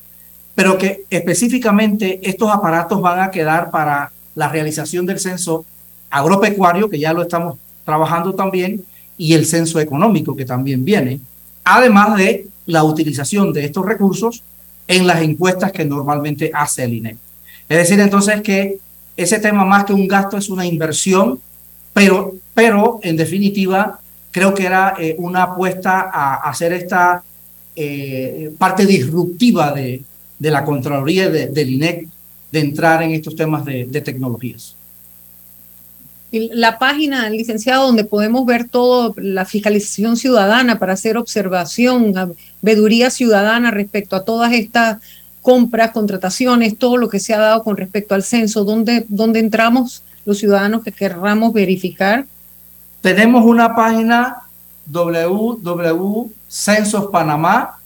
[0.55, 5.63] pero que específicamente estos aparatos van a quedar para la realización del censo
[6.09, 8.83] agropecuario, que ya lo estamos trabajando también,
[9.15, 11.19] y el censo económico, que también viene,
[11.63, 14.41] además de la utilización de estos recursos
[14.87, 17.17] en las encuestas que normalmente hace el INE.
[17.69, 18.79] Es decir, entonces que
[19.15, 21.39] ese tema más que un gasto es una inversión,
[21.93, 23.99] pero, pero en definitiva
[24.31, 27.21] creo que era eh, una apuesta a hacer esta
[27.75, 30.03] eh, parte disruptiva de,
[30.39, 32.07] de la Contraloría del INEC
[32.51, 34.75] de entrar en estos temas de, de tecnologías.
[36.31, 42.11] La página, licenciado, donde podemos ver todo, la fiscalización ciudadana para hacer observación,
[42.61, 44.97] veduría ciudadana respecto a todas estas
[45.43, 50.01] compras, contrataciones, todo lo que se ha dado con respecto al censo, donde, donde entramos
[50.25, 52.25] los ciudadanos que querramos verificar.
[53.01, 54.37] Tenemos una página
[54.85, 57.79] www Censos Panamá,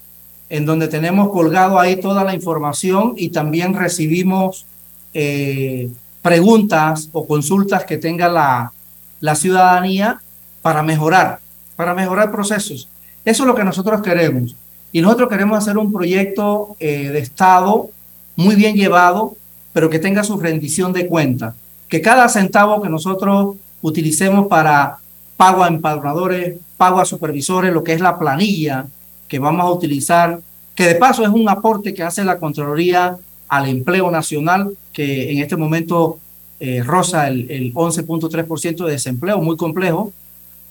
[0.50, 4.66] en donde tenemos colgado ahí toda la información y también recibimos
[5.14, 5.90] eh,
[6.22, 8.74] preguntas o consultas que tenga la,
[9.22, 10.20] la ciudadanía
[10.62, 11.40] para mejorar,
[11.78, 12.90] para mejorar procesos.
[13.24, 14.54] Eso es lo que nosotros queremos.
[14.92, 17.90] Y nosotros queremos hacer un proyecto eh, de Estado
[18.36, 19.38] muy bien llevado,
[19.72, 21.56] pero que tenga su rendición de cuenta.
[21.88, 24.98] Que cada centavo que nosotros utilicemos para
[25.38, 28.86] pago a empadronadores, pago a supervisores, lo que es la planilla
[29.28, 30.40] que vamos a utilizar,
[30.76, 33.18] que de paso es un aporte que hace la Contraloría
[33.48, 36.20] al empleo nacional, que en este momento
[36.60, 40.12] eh, roza el, el 11.3% de desempleo, muy complejo.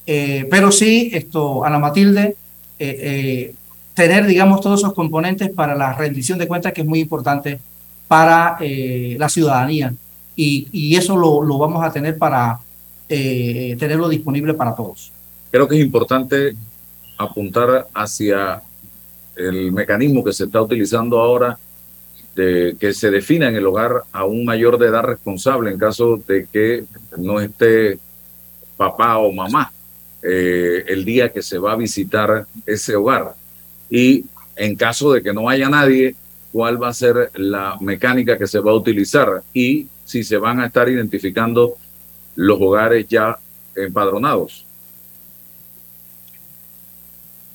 [0.07, 2.37] Eh, pero sí, esto, Ana Matilde,
[2.79, 3.55] eh,
[3.95, 7.59] tener, digamos, todos esos componentes para la rendición de cuentas, que es muy importante
[8.09, 9.93] para la ciudadanía.
[10.37, 12.61] Y, y eso lo, lo, vamos a tener para
[13.09, 15.11] tenerlo disponible para todos.
[15.57, 16.55] Creo que es importante
[17.17, 18.61] apuntar hacia
[19.35, 21.59] el mecanismo que se está utilizando ahora
[22.35, 26.47] que se defina en el hogar a un mayor de edad responsable en caso de
[26.53, 26.85] que
[27.17, 27.99] no esté
[28.77, 29.73] papá o mamá
[30.23, 33.33] eh, el día que se va a visitar ese hogar.
[33.89, 34.27] Y
[34.57, 36.17] en caso de que no haya nadie,
[36.53, 40.61] cuál va a ser la mecánica que se va a utilizar y si se van
[40.61, 41.79] a estar identificando
[42.35, 43.39] los hogares ya
[43.75, 44.66] empadronados.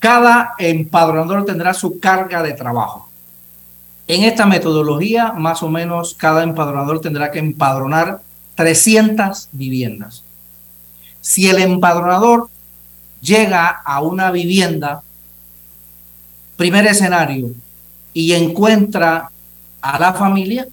[0.02, 3.08] Cada empadronador tendrá su carga de trabajo.
[4.08, 8.24] En esta metodología, más o menos, cada empadronador tendrá que empadronar
[8.56, 10.24] 300 viviendas.
[11.22, 12.50] Si el empadronador
[13.22, 15.04] llega a una vivienda,
[16.58, 17.52] primer escenario,
[18.12, 19.30] y encuentra
[19.84, 20.66] a la familia,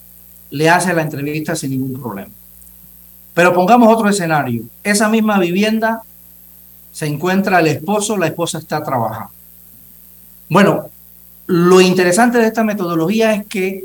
[0.48, 2.30] le hace la entrevista sin ningún problema.
[3.34, 4.62] Pero pongamos otro escenario.
[4.82, 6.00] Esa misma vivienda
[6.99, 9.30] se encuentra el esposo, la esposa está trabajando.
[10.49, 10.90] Bueno,
[11.46, 13.84] lo interesante de esta metodología es que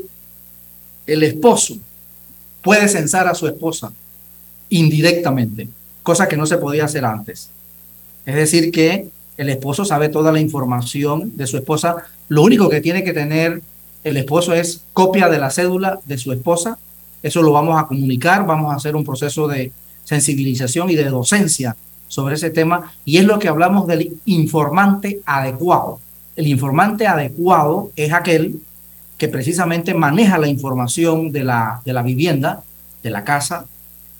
[1.06, 1.76] el esposo
[2.60, 3.92] puede censar a su esposa
[4.68, 5.68] indirectamente,
[6.02, 7.50] cosa que no se podía hacer antes.
[8.26, 9.06] Es decir, que
[9.36, 11.94] el esposo sabe toda la información de su esposa.
[12.26, 13.62] Lo único que tiene que tener
[14.02, 16.78] el esposo es copia de la cédula de su esposa.
[17.22, 19.70] Eso lo vamos a comunicar, vamos a hacer un proceso de
[20.02, 21.76] sensibilización y de docencia
[22.14, 22.92] sobre ese tema.
[23.04, 25.98] Y es lo que hablamos del informante adecuado.
[26.36, 28.60] El informante adecuado es aquel
[29.18, 32.62] que precisamente maneja la información de la, de la vivienda,
[33.02, 33.66] de la casa,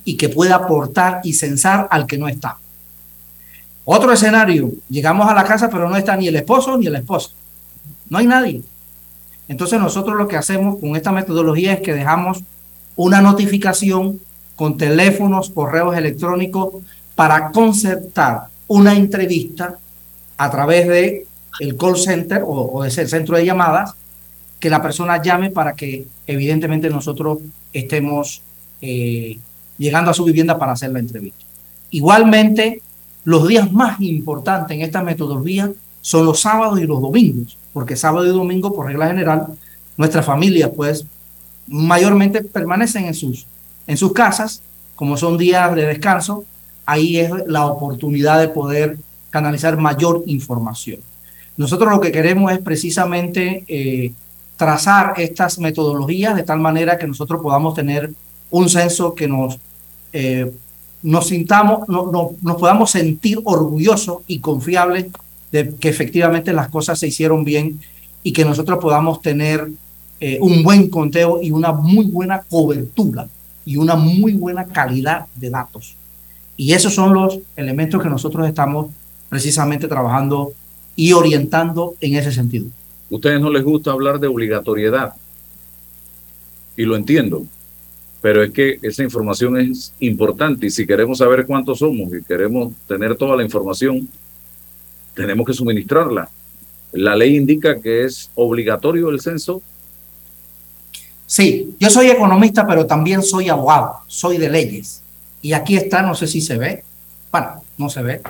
[0.05, 2.59] y que puede aportar y censar al que no está.
[3.84, 7.30] Otro escenario, llegamos a la casa pero no está ni el esposo ni la esposa.
[8.09, 8.62] No hay nadie.
[9.47, 12.42] Entonces nosotros lo que hacemos con esta metodología es que dejamos
[12.97, 14.20] una notificación
[14.57, 16.74] con teléfonos, correos electrónicos
[17.14, 19.78] para concertar una entrevista
[20.36, 21.26] a través de
[21.60, 23.94] el call center o, o es el centro de llamadas,
[24.58, 27.38] que la persona llame para que evidentemente nosotros
[27.72, 28.42] estemos
[28.80, 29.38] eh,
[29.76, 31.44] llegando a su vivienda para hacer la entrevista.
[31.90, 32.80] Igualmente,
[33.24, 38.26] los días más importantes en esta metodología son los sábados y los domingos, porque sábado
[38.26, 39.46] y domingo, por regla general,
[39.96, 41.06] nuestras familias pues
[41.66, 43.46] mayormente permanecen en sus,
[43.86, 44.62] en sus casas,
[44.96, 46.44] como son días de descanso,
[46.87, 48.99] ahí es la oportunidad de poder
[49.30, 51.01] canalizar mayor información.
[51.57, 54.12] Nosotros lo que queremos es precisamente eh,
[54.57, 58.12] trazar estas metodologías de tal manera que nosotros podamos tener
[58.51, 59.59] un censo que nos,
[60.12, 60.51] eh,
[61.03, 65.07] nos sintamos, no, no, nos podamos sentir orgullosos y confiables
[65.51, 67.80] de que efectivamente las cosas se hicieron bien
[68.22, 69.68] y que nosotros podamos tener
[70.20, 73.28] eh, un buen conteo y una muy buena cobertura
[73.64, 75.97] y una muy buena calidad de datos.
[76.57, 78.88] Y esos son los elementos que nosotros estamos
[79.28, 80.52] precisamente trabajando
[80.96, 82.66] y orientando en ese sentido.
[83.11, 85.14] ustedes no les gusta hablar de obligatoriedad
[86.76, 87.44] y lo entiendo,
[88.20, 92.72] pero es que esa información es importante y si queremos saber cuántos somos y queremos
[92.88, 94.09] tener toda la información,
[95.14, 96.28] tenemos que suministrarla.
[96.92, 99.62] La ley indica que es obligatorio el censo.
[101.26, 105.03] Sí, yo soy economista, pero también soy abogado, soy de leyes.
[105.45, 106.82] Y aquí está, no sé si se ve.
[107.30, 108.22] Bueno, no se ve.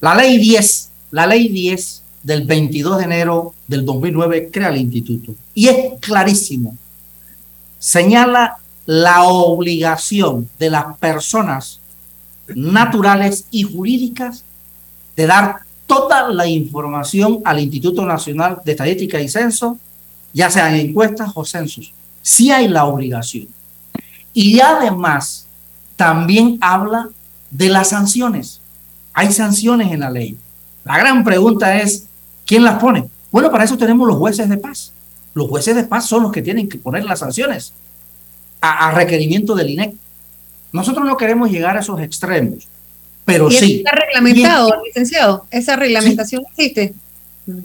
[0.00, 5.32] La ley 10 la ley 10 del 22 de enero del 2009 crea el instituto
[5.54, 6.76] y es clarísimo.
[7.78, 11.78] Señala la obligación de las personas
[12.48, 14.42] naturales y jurídicas
[15.14, 19.78] de dar toda la información al Instituto Nacional de Estadística y Censo,
[20.32, 21.92] ya sean encuestas o censos.
[22.22, 23.46] Sí hay la obligación.
[24.32, 25.43] Y además
[25.96, 27.08] también habla
[27.50, 28.60] de las sanciones.
[29.12, 30.36] Hay sanciones en la ley.
[30.84, 32.06] La gran pregunta es,
[32.44, 33.08] ¿quién las pone?
[33.30, 34.92] Bueno, para eso tenemos los jueces de paz.
[35.34, 37.72] Los jueces de paz son los que tienen que poner las sanciones
[38.60, 39.94] a, requerimiento del INEC.
[40.72, 42.66] Nosotros no queremos llegar a esos extremos,
[43.24, 43.78] pero sí.
[43.84, 45.46] Está reglamentado, licenciado.
[45.50, 46.94] Esa reglamentación existe.
[47.46, 47.56] Eh,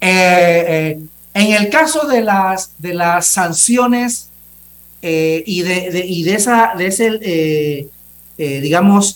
[0.00, 1.00] eh,
[1.34, 4.28] en el caso de las, de las sanciones
[5.06, 7.88] eh, y, de, y de esa, de ese, eh,
[8.38, 9.14] eh, digamos,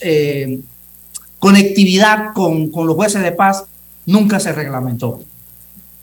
[1.39, 3.65] conectividad con, con los jueces de paz
[4.05, 5.23] nunca se reglamentó.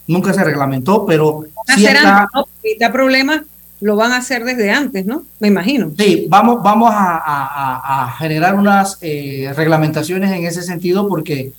[0.08, 2.28] Nunca se reglamentó, pero cierta...
[2.34, 2.48] no,
[2.92, 3.44] problemas
[3.80, 5.22] lo van a hacer desde antes, ¿no?
[5.40, 5.92] Me imagino.
[5.96, 11.54] Sí, vamos, vamos a, a, generar unas reglamentaciones en ese sentido porque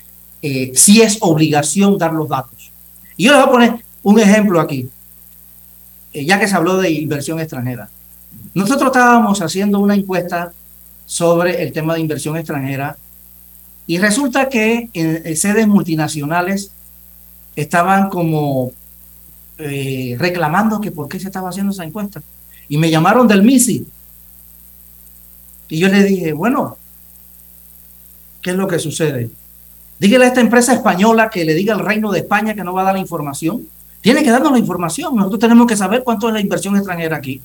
[0.75, 2.73] sí es obligación dar los datos.
[3.17, 4.89] Y yo les voy a poner un ejemplo aquí,
[6.13, 7.89] ya que se habló de inversión extranjera.
[8.57, 10.51] Nosotros estábamos haciendo una encuesta
[11.05, 12.97] sobre el tema de inversión extranjera
[13.87, 16.71] y resulta que en, sedes multinacionales
[17.55, 18.73] estaban como
[19.59, 22.23] eh, reclamando que por qué se estaba haciendo esa encuesta.
[22.67, 23.87] Y me llamaron del MISI.
[25.69, 26.79] Y yo le dije, bueno,
[28.41, 29.29] ¿qué es lo que sucede?
[29.99, 32.81] Dígale a esta empresa española que le diga al Reino de España que no va
[32.81, 33.69] a dar la información.
[34.01, 35.15] Tiene que darnos la información.
[35.15, 37.43] Nosotros tenemos que saber cuánto es la inversión extranjera aquí.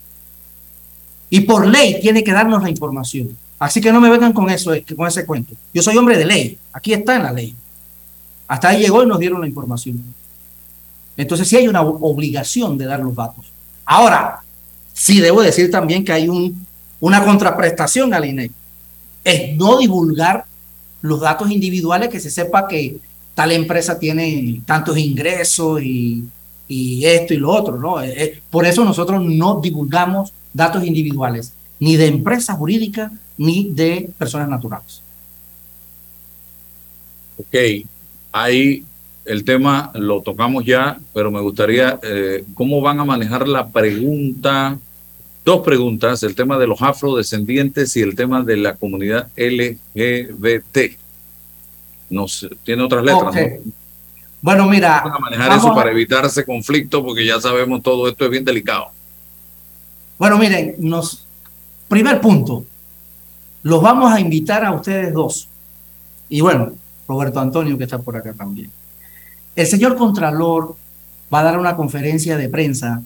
[1.33, 3.35] Y por ley tiene que darnos la información.
[3.57, 5.55] Así que no me vengan con eso, eh, con ese cuento.
[5.73, 6.57] Yo soy hombre de ley.
[6.73, 7.55] Aquí está en la ley.
[8.49, 10.03] Hasta ahí llegó y nos dieron la información.
[11.15, 13.45] Entonces sí hay una obligación de dar los datos.
[13.85, 14.41] Ahora,
[14.91, 16.67] sí debo decir también que hay un,
[16.99, 18.51] una contraprestación al INE.
[19.23, 20.43] Es no divulgar
[21.01, 22.97] los datos individuales, que se sepa que
[23.35, 26.25] tal empresa tiene tantos ingresos y,
[26.67, 28.01] y esto y lo otro, ¿no?
[28.01, 34.09] Eh, eh, por eso nosotros no divulgamos datos individuales, ni de empresas jurídicas, ni de
[34.17, 35.01] personas naturales.
[37.37, 37.87] Ok,
[38.31, 38.83] ahí
[39.25, 44.77] el tema lo tocamos ya, pero me gustaría, eh, ¿cómo van a manejar la pregunta?
[45.43, 50.97] Dos preguntas, el tema de los afrodescendientes y el tema de la comunidad LGBT.
[52.09, 53.71] Nos, tiene otras letras, ¿no?
[54.41, 55.01] Bueno, mira.
[55.03, 58.43] Van a manejar eso para evitar ese conflicto, porque ya sabemos todo esto es bien
[58.43, 58.91] delicado.
[60.21, 61.25] Bueno, miren, nos,
[61.87, 62.63] primer punto,
[63.63, 65.47] los vamos a invitar a ustedes dos.
[66.29, 66.73] Y bueno,
[67.07, 68.69] Roberto Antonio, que está por acá también.
[69.55, 70.75] El señor Contralor
[71.33, 73.01] va a dar una conferencia de prensa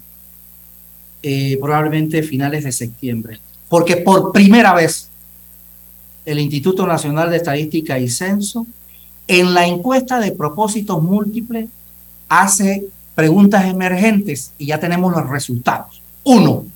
[1.22, 3.40] eh, probablemente finales de septiembre,
[3.70, 5.08] porque por primera vez
[6.26, 8.66] el Instituto Nacional de Estadística y Censo,
[9.26, 11.70] en la encuesta de propósitos múltiples,
[12.28, 16.02] hace preguntas emergentes y ya tenemos los resultados.
[16.22, 16.66] Uno,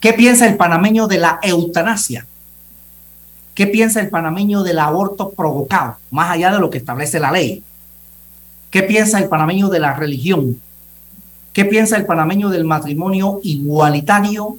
[0.00, 2.26] ¿Qué piensa el panameño de la eutanasia?
[3.54, 7.62] ¿Qué piensa el panameño del aborto provocado, más allá de lo que establece la ley?
[8.70, 10.60] ¿Qué piensa el panameño de la religión?
[11.52, 14.56] ¿Qué piensa el panameño del matrimonio igualitario,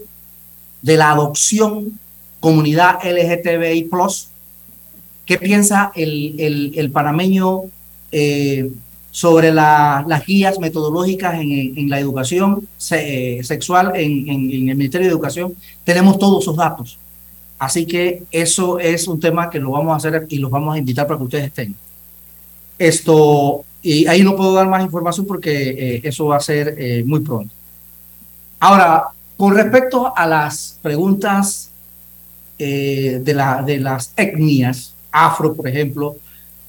[0.84, 2.00] de la adopción,
[2.40, 3.90] comunidad LGTBI?
[5.26, 7.62] ¿Qué piensa el, el, panameño
[8.12, 8.70] eh,
[9.12, 15.54] sobre las guías metodológicas en, la educación eh, sexual en, el Ministerio de Educación,
[15.84, 16.98] tenemos todos esos datos.
[17.60, 20.78] Así que eso es un tema que lo vamos a hacer y los vamos a
[20.78, 21.76] invitar para que ustedes estén.
[22.80, 27.04] Esto, y ahí no puedo dar más información porque eh, eso va a ser eh,
[27.06, 27.54] muy pronto.
[28.62, 31.70] Ahora, con respecto a las preguntas
[32.58, 36.16] de, la, de las etnias, afro, por ejemplo,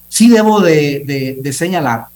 [0.08, 2.06] sí debo de, de señalar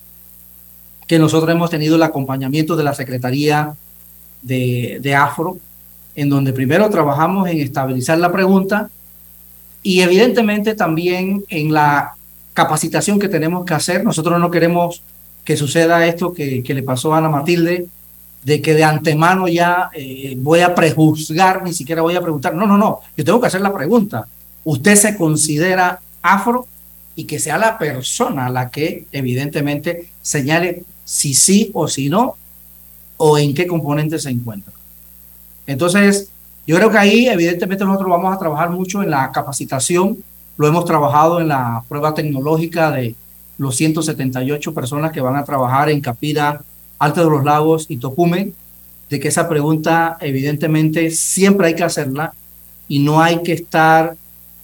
[1.07, 3.75] que nosotros hemos tenido el acompañamiento de la Secretaría
[4.43, 5.59] de, Afro,
[6.15, 8.91] en donde primero trabajamos en estabilizar la pregunta
[9.83, 12.15] y evidentemente también en la
[12.55, 14.05] capacitación que tenemos que hacer.
[14.05, 15.03] Nosotros no queremos
[15.45, 17.87] que suceda esto que, le pasó a Ana Matilde,
[18.43, 22.55] de que de antemano ya eh, voy a prejuzgar, ni siquiera voy a preguntar.
[22.55, 24.27] No, no, no, yo tengo que hacer la pregunta.
[24.65, 26.67] ¿Usted se considera afro?
[27.15, 32.37] Y que sea la persona la que evidentemente señale si sí o si no,
[33.17, 34.75] o en qué componente se encuentra.
[35.67, 36.29] Entonces,
[36.67, 40.19] yo creo que ahí evidentemente nosotros vamos a trabajar mucho en la capacitación,
[40.57, 43.15] lo hemos trabajado en la prueba tecnológica de
[43.57, 46.61] los 178 personas que van a trabajar en Capira,
[46.99, 48.53] Alto de los Lagos y Tocumen,
[49.09, 52.35] de que esa pregunta evidentemente siempre hay que hacerla
[52.89, 54.17] y no hay que estar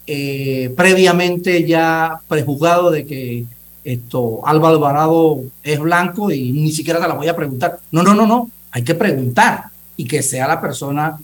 [0.06, 3.44] eh, previamente ya prejuzgado de que
[3.84, 7.80] esto, Álvaro Alvarado es blanco y ni siquiera te la voy a preguntar.
[7.90, 8.50] No, no, no, no.
[8.70, 9.64] Hay que preguntar
[9.96, 11.18] y que sea la persona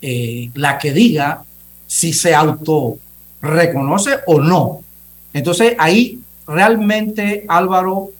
[0.00, 1.42] eh, la que diga
[1.86, 2.98] si se auto
[3.40, 4.82] reconoce o no.
[5.32, 8.10] Entonces ahí realmente Álvaro,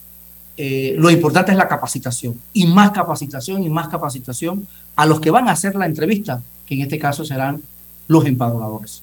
[0.56, 4.66] eh, lo importante es la capacitación y más capacitación y más capacitación
[4.96, 7.62] a los que van a hacer la entrevista, que en este caso serán
[8.08, 9.02] los empadronadores.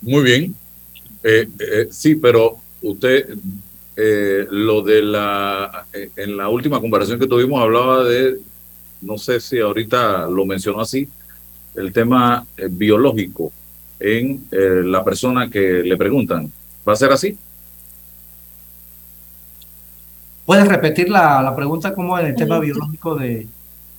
[0.00, 0.56] Muy bien.
[1.22, 1.48] Eh,
[1.90, 3.36] sí, pero usted,
[3.96, 8.38] eh, lo de la, eh, en la última conversación que tuvimos hablaba de
[9.02, 11.08] no sé si ahorita lo mencionó así,
[11.74, 13.52] el tema eh, biológico
[13.98, 16.50] en eh, la persona que le preguntan.
[16.88, 17.36] ¿Va a ser así?
[20.46, 23.46] ¿Puedes repetir la, la pregunta como en el tema biológico de...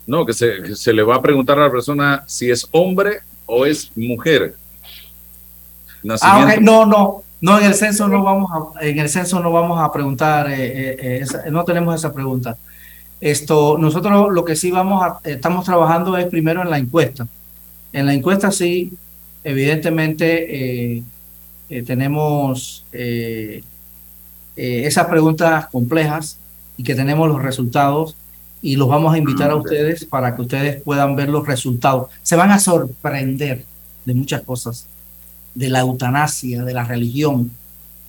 [0.05, 3.19] No, que se, que se le va a preguntar a la persona si es hombre
[3.45, 4.55] o es mujer.
[6.21, 6.55] Ah.
[6.59, 9.91] No, no, no, en el censo no vamos a, en el censo no vamos a
[9.91, 12.57] preguntar, eh, eh, eh, esa- no tenemos esa pregunta.
[13.21, 17.27] Esto, nosotros lo que sí vamos a, estamos trabajando es primero en la encuesta.
[17.93, 18.93] En la encuesta sí,
[19.43, 20.25] evidentemente
[20.97, 21.03] eh,
[21.85, 22.85] tenemos
[24.55, 26.37] esas preguntas complejas
[26.77, 28.15] y que tenemos los resultados
[28.61, 32.09] y los vamos a invitar a Ah, ustedes para que ustedes puedan ver los resultados.
[32.21, 33.65] Se van a sorprender
[34.05, 34.87] de muchas cosas,
[35.55, 37.51] de la eutanasia, de la religión,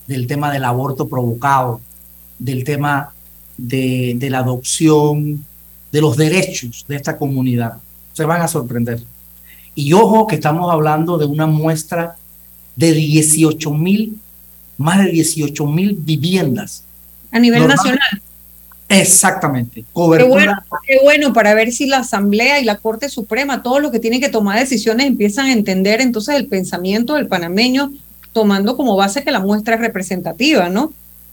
[0.07, 1.81] del tema del aborto provocado,
[2.39, 3.13] del tema
[3.57, 5.45] de, de la adopción,
[5.93, 7.79] de los derechos de esta comunidad.
[8.13, 9.01] Se van a sorprender.
[9.75, 12.17] Y ojo que estamos hablando de una muestra
[12.77, 14.19] de 18 mil,
[14.77, 16.85] más de 18 mil viviendas.
[17.31, 18.23] A nivel nacional.
[19.01, 19.85] Exactamente.
[20.19, 20.53] Qué bueno,
[20.87, 24.21] qué bueno para ver si la Asamblea y la Corte Suprema, todos los que tienen
[24.21, 27.93] que tomar decisiones, empiezan a entender entonces el pensamiento del panameño,
[28.33, 30.93] tomando como base que la muestra es representativa, ¿no?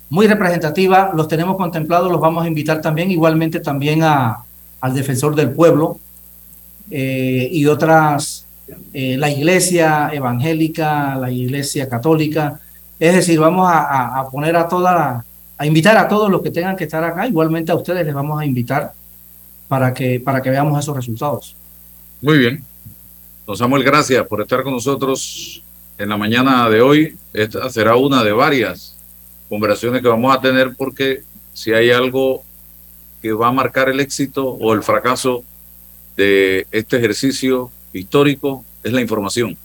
[0.09, 4.39] muy representativa, los tenemos contemplados, los vamos a invitar también, igualmente también a,
[4.81, 5.99] al defensor del pueblo
[6.89, 8.45] eh, y otras,
[8.93, 12.59] eh, la iglesia evangélica, la iglesia católica,
[12.99, 15.25] es decir, vamos a, a- a poner a toda la-
[15.61, 18.41] a invitar a todos los que tengan que estar acá, igualmente a ustedes les vamos
[18.41, 18.93] a invitar
[19.67, 21.55] para que, para que veamos esos resultados.
[22.19, 22.63] Muy bien.
[23.45, 25.61] Don Samuel, gracias por estar con nosotros
[25.99, 27.15] en la mañana de hoy.
[27.31, 28.97] Esta será una de varias
[29.49, 31.21] conversaciones que vamos a tener porque
[31.53, 32.41] si hay algo
[33.21, 35.43] que va a marcar el éxito o el fracaso
[36.17, 39.55] de este ejercicio histórico es la información.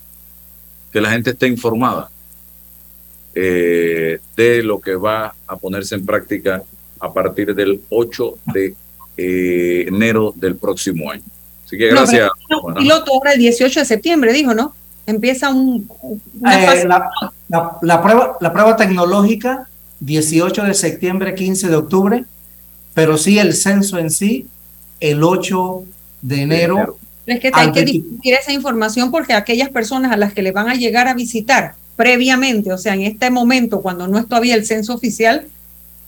[0.92, 2.10] Que la gente esté informada
[3.38, 6.62] eh, de lo que va a ponerse en práctica
[6.98, 8.74] a partir del 8 de
[9.18, 11.22] eh, enero del próximo año.
[11.66, 12.30] Así que gracias.
[12.48, 12.80] No, Juana.
[12.80, 14.74] piloto ahora el 18 de septiembre, dijo, ¿no?
[15.06, 15.86] Empieza un,
[16.40, 16.88] una Eh, fase.
[16.88, 17.10] la,
[17.48, 19.68] la- la prueba, la prueba tecnológica,
[20.00, 22.24] 18 de septiembre, 15 de octubre,
[22.94, 24.46] pero sí el censo en sí,
[25.00, 25.84] el 8
[26.22, 26.74] de enero.
[26.76, 26.98] enero.
[27.26, 30.52] Es que hay que 20 difundir esa información porque aquellas personas a las que le
[30.52, 34.54] van a llegar a visitar previamente, o sea, en este momento, cuando no es todavía
[34.54, 35.46] el censo oficial,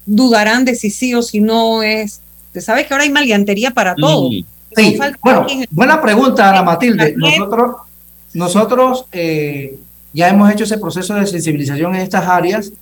[0.06, 2.20] dudarán de si sí o si no es.
[2.48, 4.30] Usted sabe que ahora hay maleantería para todo.
[4.30, 4.44] Mm,
[4.76, 7.14] Sí, No falta bueno, buena pregunta, Ana Matilde.
[7.16, 7.76] Nosotros,
[8.34, 9.78] nosotros eh,
[10.12, 12.72] ya hemos hecho ese proceso de sensibilización en estas áreas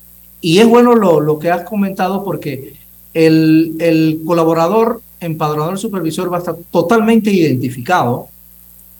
[0.41, 2.75] y es bueno lo, lo que has comentado porque
[3.15, 8.29] el, el colaborador empadronador supervisor va a estar totalmente identificado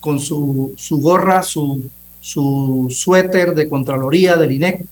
[0.01, 1.91] con su, su gorra, su,
[2.27, 4.85] su suéter de Contraloría del INEC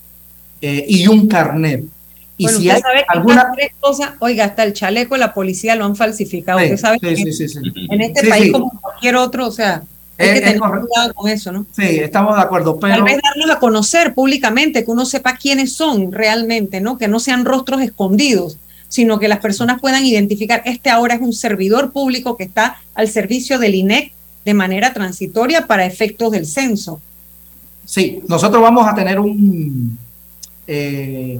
[0.61, 1.83] eh, y un carnet.
[2.37, 3.51] Y bueno, si hay sabe alguna...
[3.53, 6.59] tres cosas, oiga, hasta el chaleco de la policía lo han falsificado.
[6.59, 7.45] Sí, usted sabe sí, que sí,
[7.89, 9.83] en este país, como cualquier otro, o sea,
[10.17, 11.65] hay Es- que tener cuidado con eso, ¿no?
[11.75, 13.03] Sí, estamos de acuerdo, Tal pero...
[13.03, 16.97] vez darnos a conocer públicamente, que uno sepa quiénes son realmente, ¿no?
[16.97, 18.57] Que no sean rostros escondidos,
[18.87, 23.09] sino que las personas puedan identificar, este ahora es un servidor público que está al
[23.09, 24.13] servicio del INEC
[24.45, 27.01] de manera transitoria para efectos del censo.
[27.85, 29.97] Sí, nosotros vamos a tener un,
[30.67, 31.39] eh,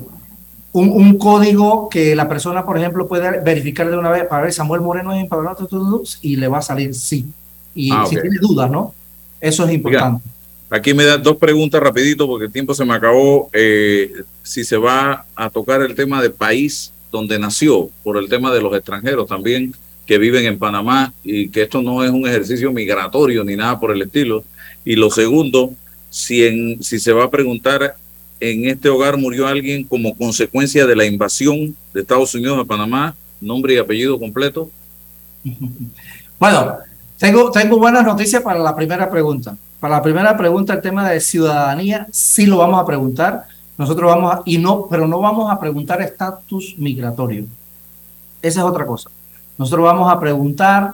[0.71, 4.53] un, un código que la persona, por ejemplo, puede verificar de una vez para ver
[4.53, 5.67] Samuel Moreno es empadronado
[6.21, 7.25] y le va a salir sí.
[7.73, 8.93] Y Ah, si tiene dudas, ¿no?
[9.41, 10.23] Eso es importante.
[10.69, 13.49] Aquí me dan dos preguntas rapidito porque el tiempo se me acabó.
[13.53, 14.11] Eh,
[14.43, 18.61] si se va a tocar el tema de país donde nació, por el tema de
[18.61, 19.73] los extranjeros también
[20.05, 23.91] que viven en Panamá y que esto no es un ejercicio migratorio ni nada por
[23.91, 24.43] el estilo.
[24.83, 25.73] Y lo segundo,
[26.15, 27.97] si, en, si se va a preguntar,
[28.39, 33.13] en este hogar murió alguien como consecuencia de la invasión de Estados Unidos a Panamá,
[33.41, 34.71] nombre y apellido completo.
[36.37, 36.79] Bueno,
[37.17, 39.55] tengo, tengo buenas noticias para la primera pregunta.
[39.79, 43.45] Para la primera pregunta, el tema de ciudadanía, sí lo vamos a preguntar.
[43.77, 47.45] Nosotros vamos a, y no, pero no vamos a preguntar estatus migratorio.
[48.41, 49.09] Esa es otra cosa.
[49.57, 50.91] Nosotros vamos a preguntar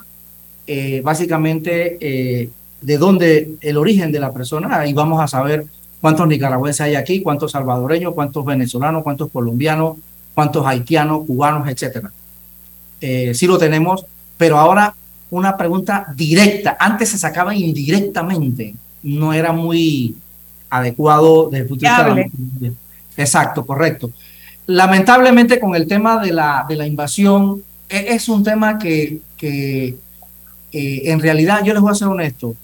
[0.67, 2.51] eh, básicamente eh,
[2.81, 5.65] de dónde el origen de la persona y vamos a saber
[6.01, 9.97] cuántos nicaragüenses hay aquí, cuántos salvadoreños, cuántos venezolanos, cuántos colombianos,
[10.33, 12.11] cuántos haitianos, cubanos, etcétera.
[12.99, 14.05] Eh, sí lo tenemos,
[14.37, 14.93] pero ahora
[15.29, 16.75] una pregunta directa.
[16.79, 20.15] Antes se sacaba indirectamente, no era muy
[20.69, 22.81] adecuado desde el punto de vista.
[23.17, 24.11] Exacto, correcto.
[24.67, 29.97] Lamentablemente con el tema de la, de la invasión, e- es un tema que, que
[30.71, 32.55] eh, en realidad, yo les voy a ser honesto,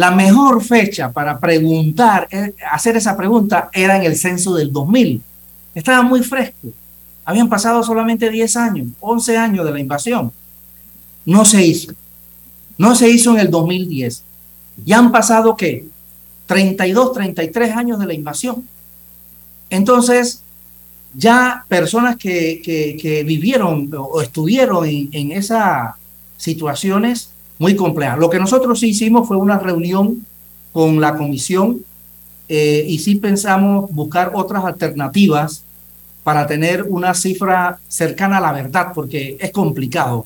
[0.00, 5.22] la mejor fecha para preguntar, eh, hacer esa pregunta era en el censo del 2000.
[5.74, 6.68] Estaba muy fresco.
[7.22, 10.32] Habían pasado solamente 10 años, 11 años de la invasión.
[11.26, 11.92] No se hizo.
[12.78, 14.22] No se hizo en el 2010.
[14.86, 15.86] Ya han pasado, ¿qué?
[16.46, 18.66] 32, 33 años de la invasión.
[19.68, 20.42] Entonces,
[21.12, 25.94] ya personas que, vivieron o estuvieron en, esas
[26.38, 27.29] situaciones
[27.60, 28.18] muy complejas.
[28.18, 30.26] Lo que nosotros hicimos fue una reunión
[30.72, 31.84] con la comisión
[32.48, 35.62] eh, y sí pensamos buscar otras alternativas
[36.24, 40.24] para tener una cifra cercana a la verdad, porque es complicado.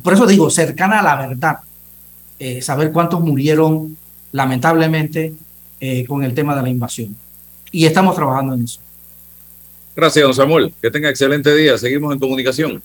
[0.00, 1.58] Por eso digo, cercana a la verdad,
[2.38, 3.96] eh, saber cuántos murieron
[4.30, 5.34] lamentablemente
[5.80, 7.16] eh, con el tema de la invasión.
[7.72, 8.78] Y estamos trabajando en eso.
[9.96, 10.72] Gracias, don Samuel.
[10.80, 11.76] Que tenga excelente día.
[11.76, 12.80] Seguimos en comunicación.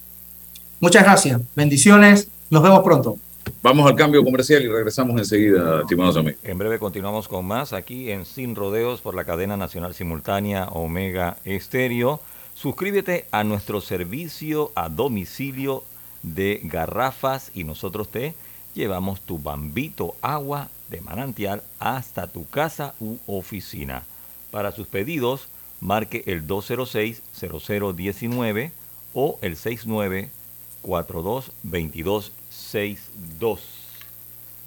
[0.80, 1.40] Muchas gracias.
[1.56, 2.30] Bendiciones.
[2.50, 3.20] Nos vemos pronto.
[3.62, 6.40] Vamos al cambio comercial y regresamos enseguida, estimados amigos.
[6.44, 11.38] En breve continuamos con más aquí en Sin Rodeos por la cadena nacional simultánea Omega
[11.46, 12.20] Estéreo.
[12.54, 15.84] Suscríbete a nuestro servicio a domicilio
[16.22, 18.36] de garrafas y nosotros te
[18.76, 24.04] llevamos tu bambito agua de manantial hasta tu casa u oficina.
[24.52, 25.48] Para sus pedidos,
[25.82, 28.70] marque el 206-0019
[29.14, 29.58] o el
[32.72, 33.60] 69422262.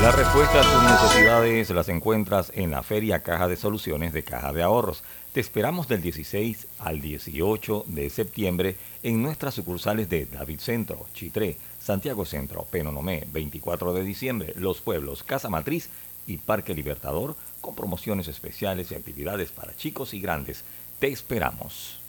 [0.00, 4.52] La respuesta a tus necesidades las encuentras en la Feria Caja de Soluciones de Caja
[4.52, 5.02] de Ahorros.
[5.32, 11.56] Te esperamos del 16 al 18 de septiembre en nuestras sucursales de David Centro, Chitré,
[11.80, 15.88] Santiago Centro, Penonomé, 24 de diciembre, Los Pueblos, Casa Matriz
[16.28, 20.62] y Parque Libertador, con promociones especiales y actividades para chicos y grandes.
[21.00, 21.97] Te esperamos.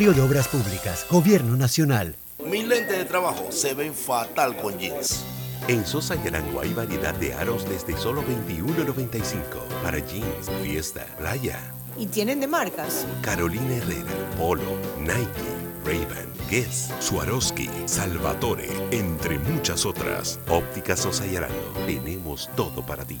[0.00, 2.16] de Obras Públicas, Gobierno Nacional.
[2.42, 5.26] Mis lentes de trabajo se ven fatal con jeans.
[5.68, 9.42] En Sosa Yarango hay variedad de aros desde solo $21.95
[9.82, 11.60] para jeans, fiesta, playa.
[11.98, 13.04] ¿Y tienen de marcas?
[13.20, 15.50] Carolina Herrera, Polo, Nike,
[15.84, 20.40] Ray-Ban, Guess, Swarovski, Salvatore, entre muchas otras.
[20.48, 23.20] Óptica Sosa Yarango, tenemos todo para ti.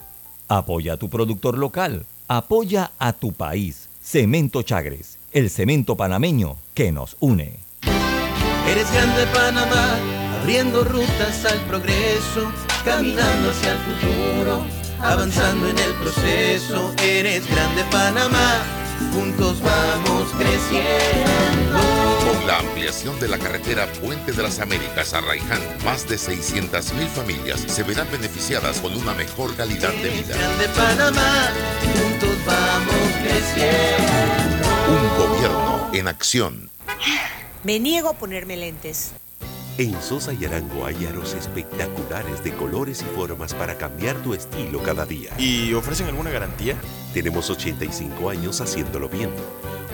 [0.51, 2.05] Apoya a tu productor local.
[2.27, 3.87] Apoya a tu país.
[4.03, 7.57] Cemento Chagres, el cemento panameño que nos une.
[8.67, 9.95] Eres grande Panamá,
[10.41, 12.51] abriendo rutas al progreso,
[12.83, 14.65] caminando hacia el futuro,
[14.99, 16.93] avanzando en el proceso.
[17.01, 18.61] Eres grande Panamá,
[19.13, 22.10] juntos vamos creciendo.
[22.45, 27.59] La ampliación de la carretera Puente de las Américas a Raiján, más de 600.000 familias
[27.67, 30.35] se verán beneficiadas con una mejor calidad de vida.
[30.35, 34.67] Grande Panamá, juntos vamos creciendo.
[34.89, 36.71] Un gobierno en acción.
[37.63, 39.13] Me niego a ponerme lentes.
[39.77, 44.81] En Sosa y Arango hay aros espectaculares de colores y formas para cambiar tu estilo
[44.83, 45.31] cada día.
[45.37, 46.75] ¿Y ofrecen alguna garantía?
[47.13, 49.29] Tenemos 85 años haciéndolo bien.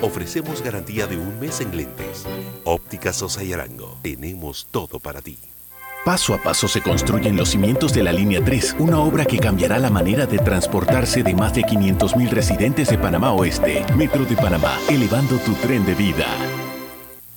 [0.02, 2.26] Ofrecemos garantía de un mes en lentes.
[2.64, 3.98] Óptica Sosa y Arango.
[4.02, 5.38] Tenemos todo para ti.
[6.04, 9.78] Paso a paso se construyen los cimientos de la Línea 3, una obra que cambiará
[9.78, 13.86] la manera de transportarse de más de 500.000 residentes de Panamá Oeste.
[13.96, 16.26] Metro de Panamá, elevando tu tren de vida.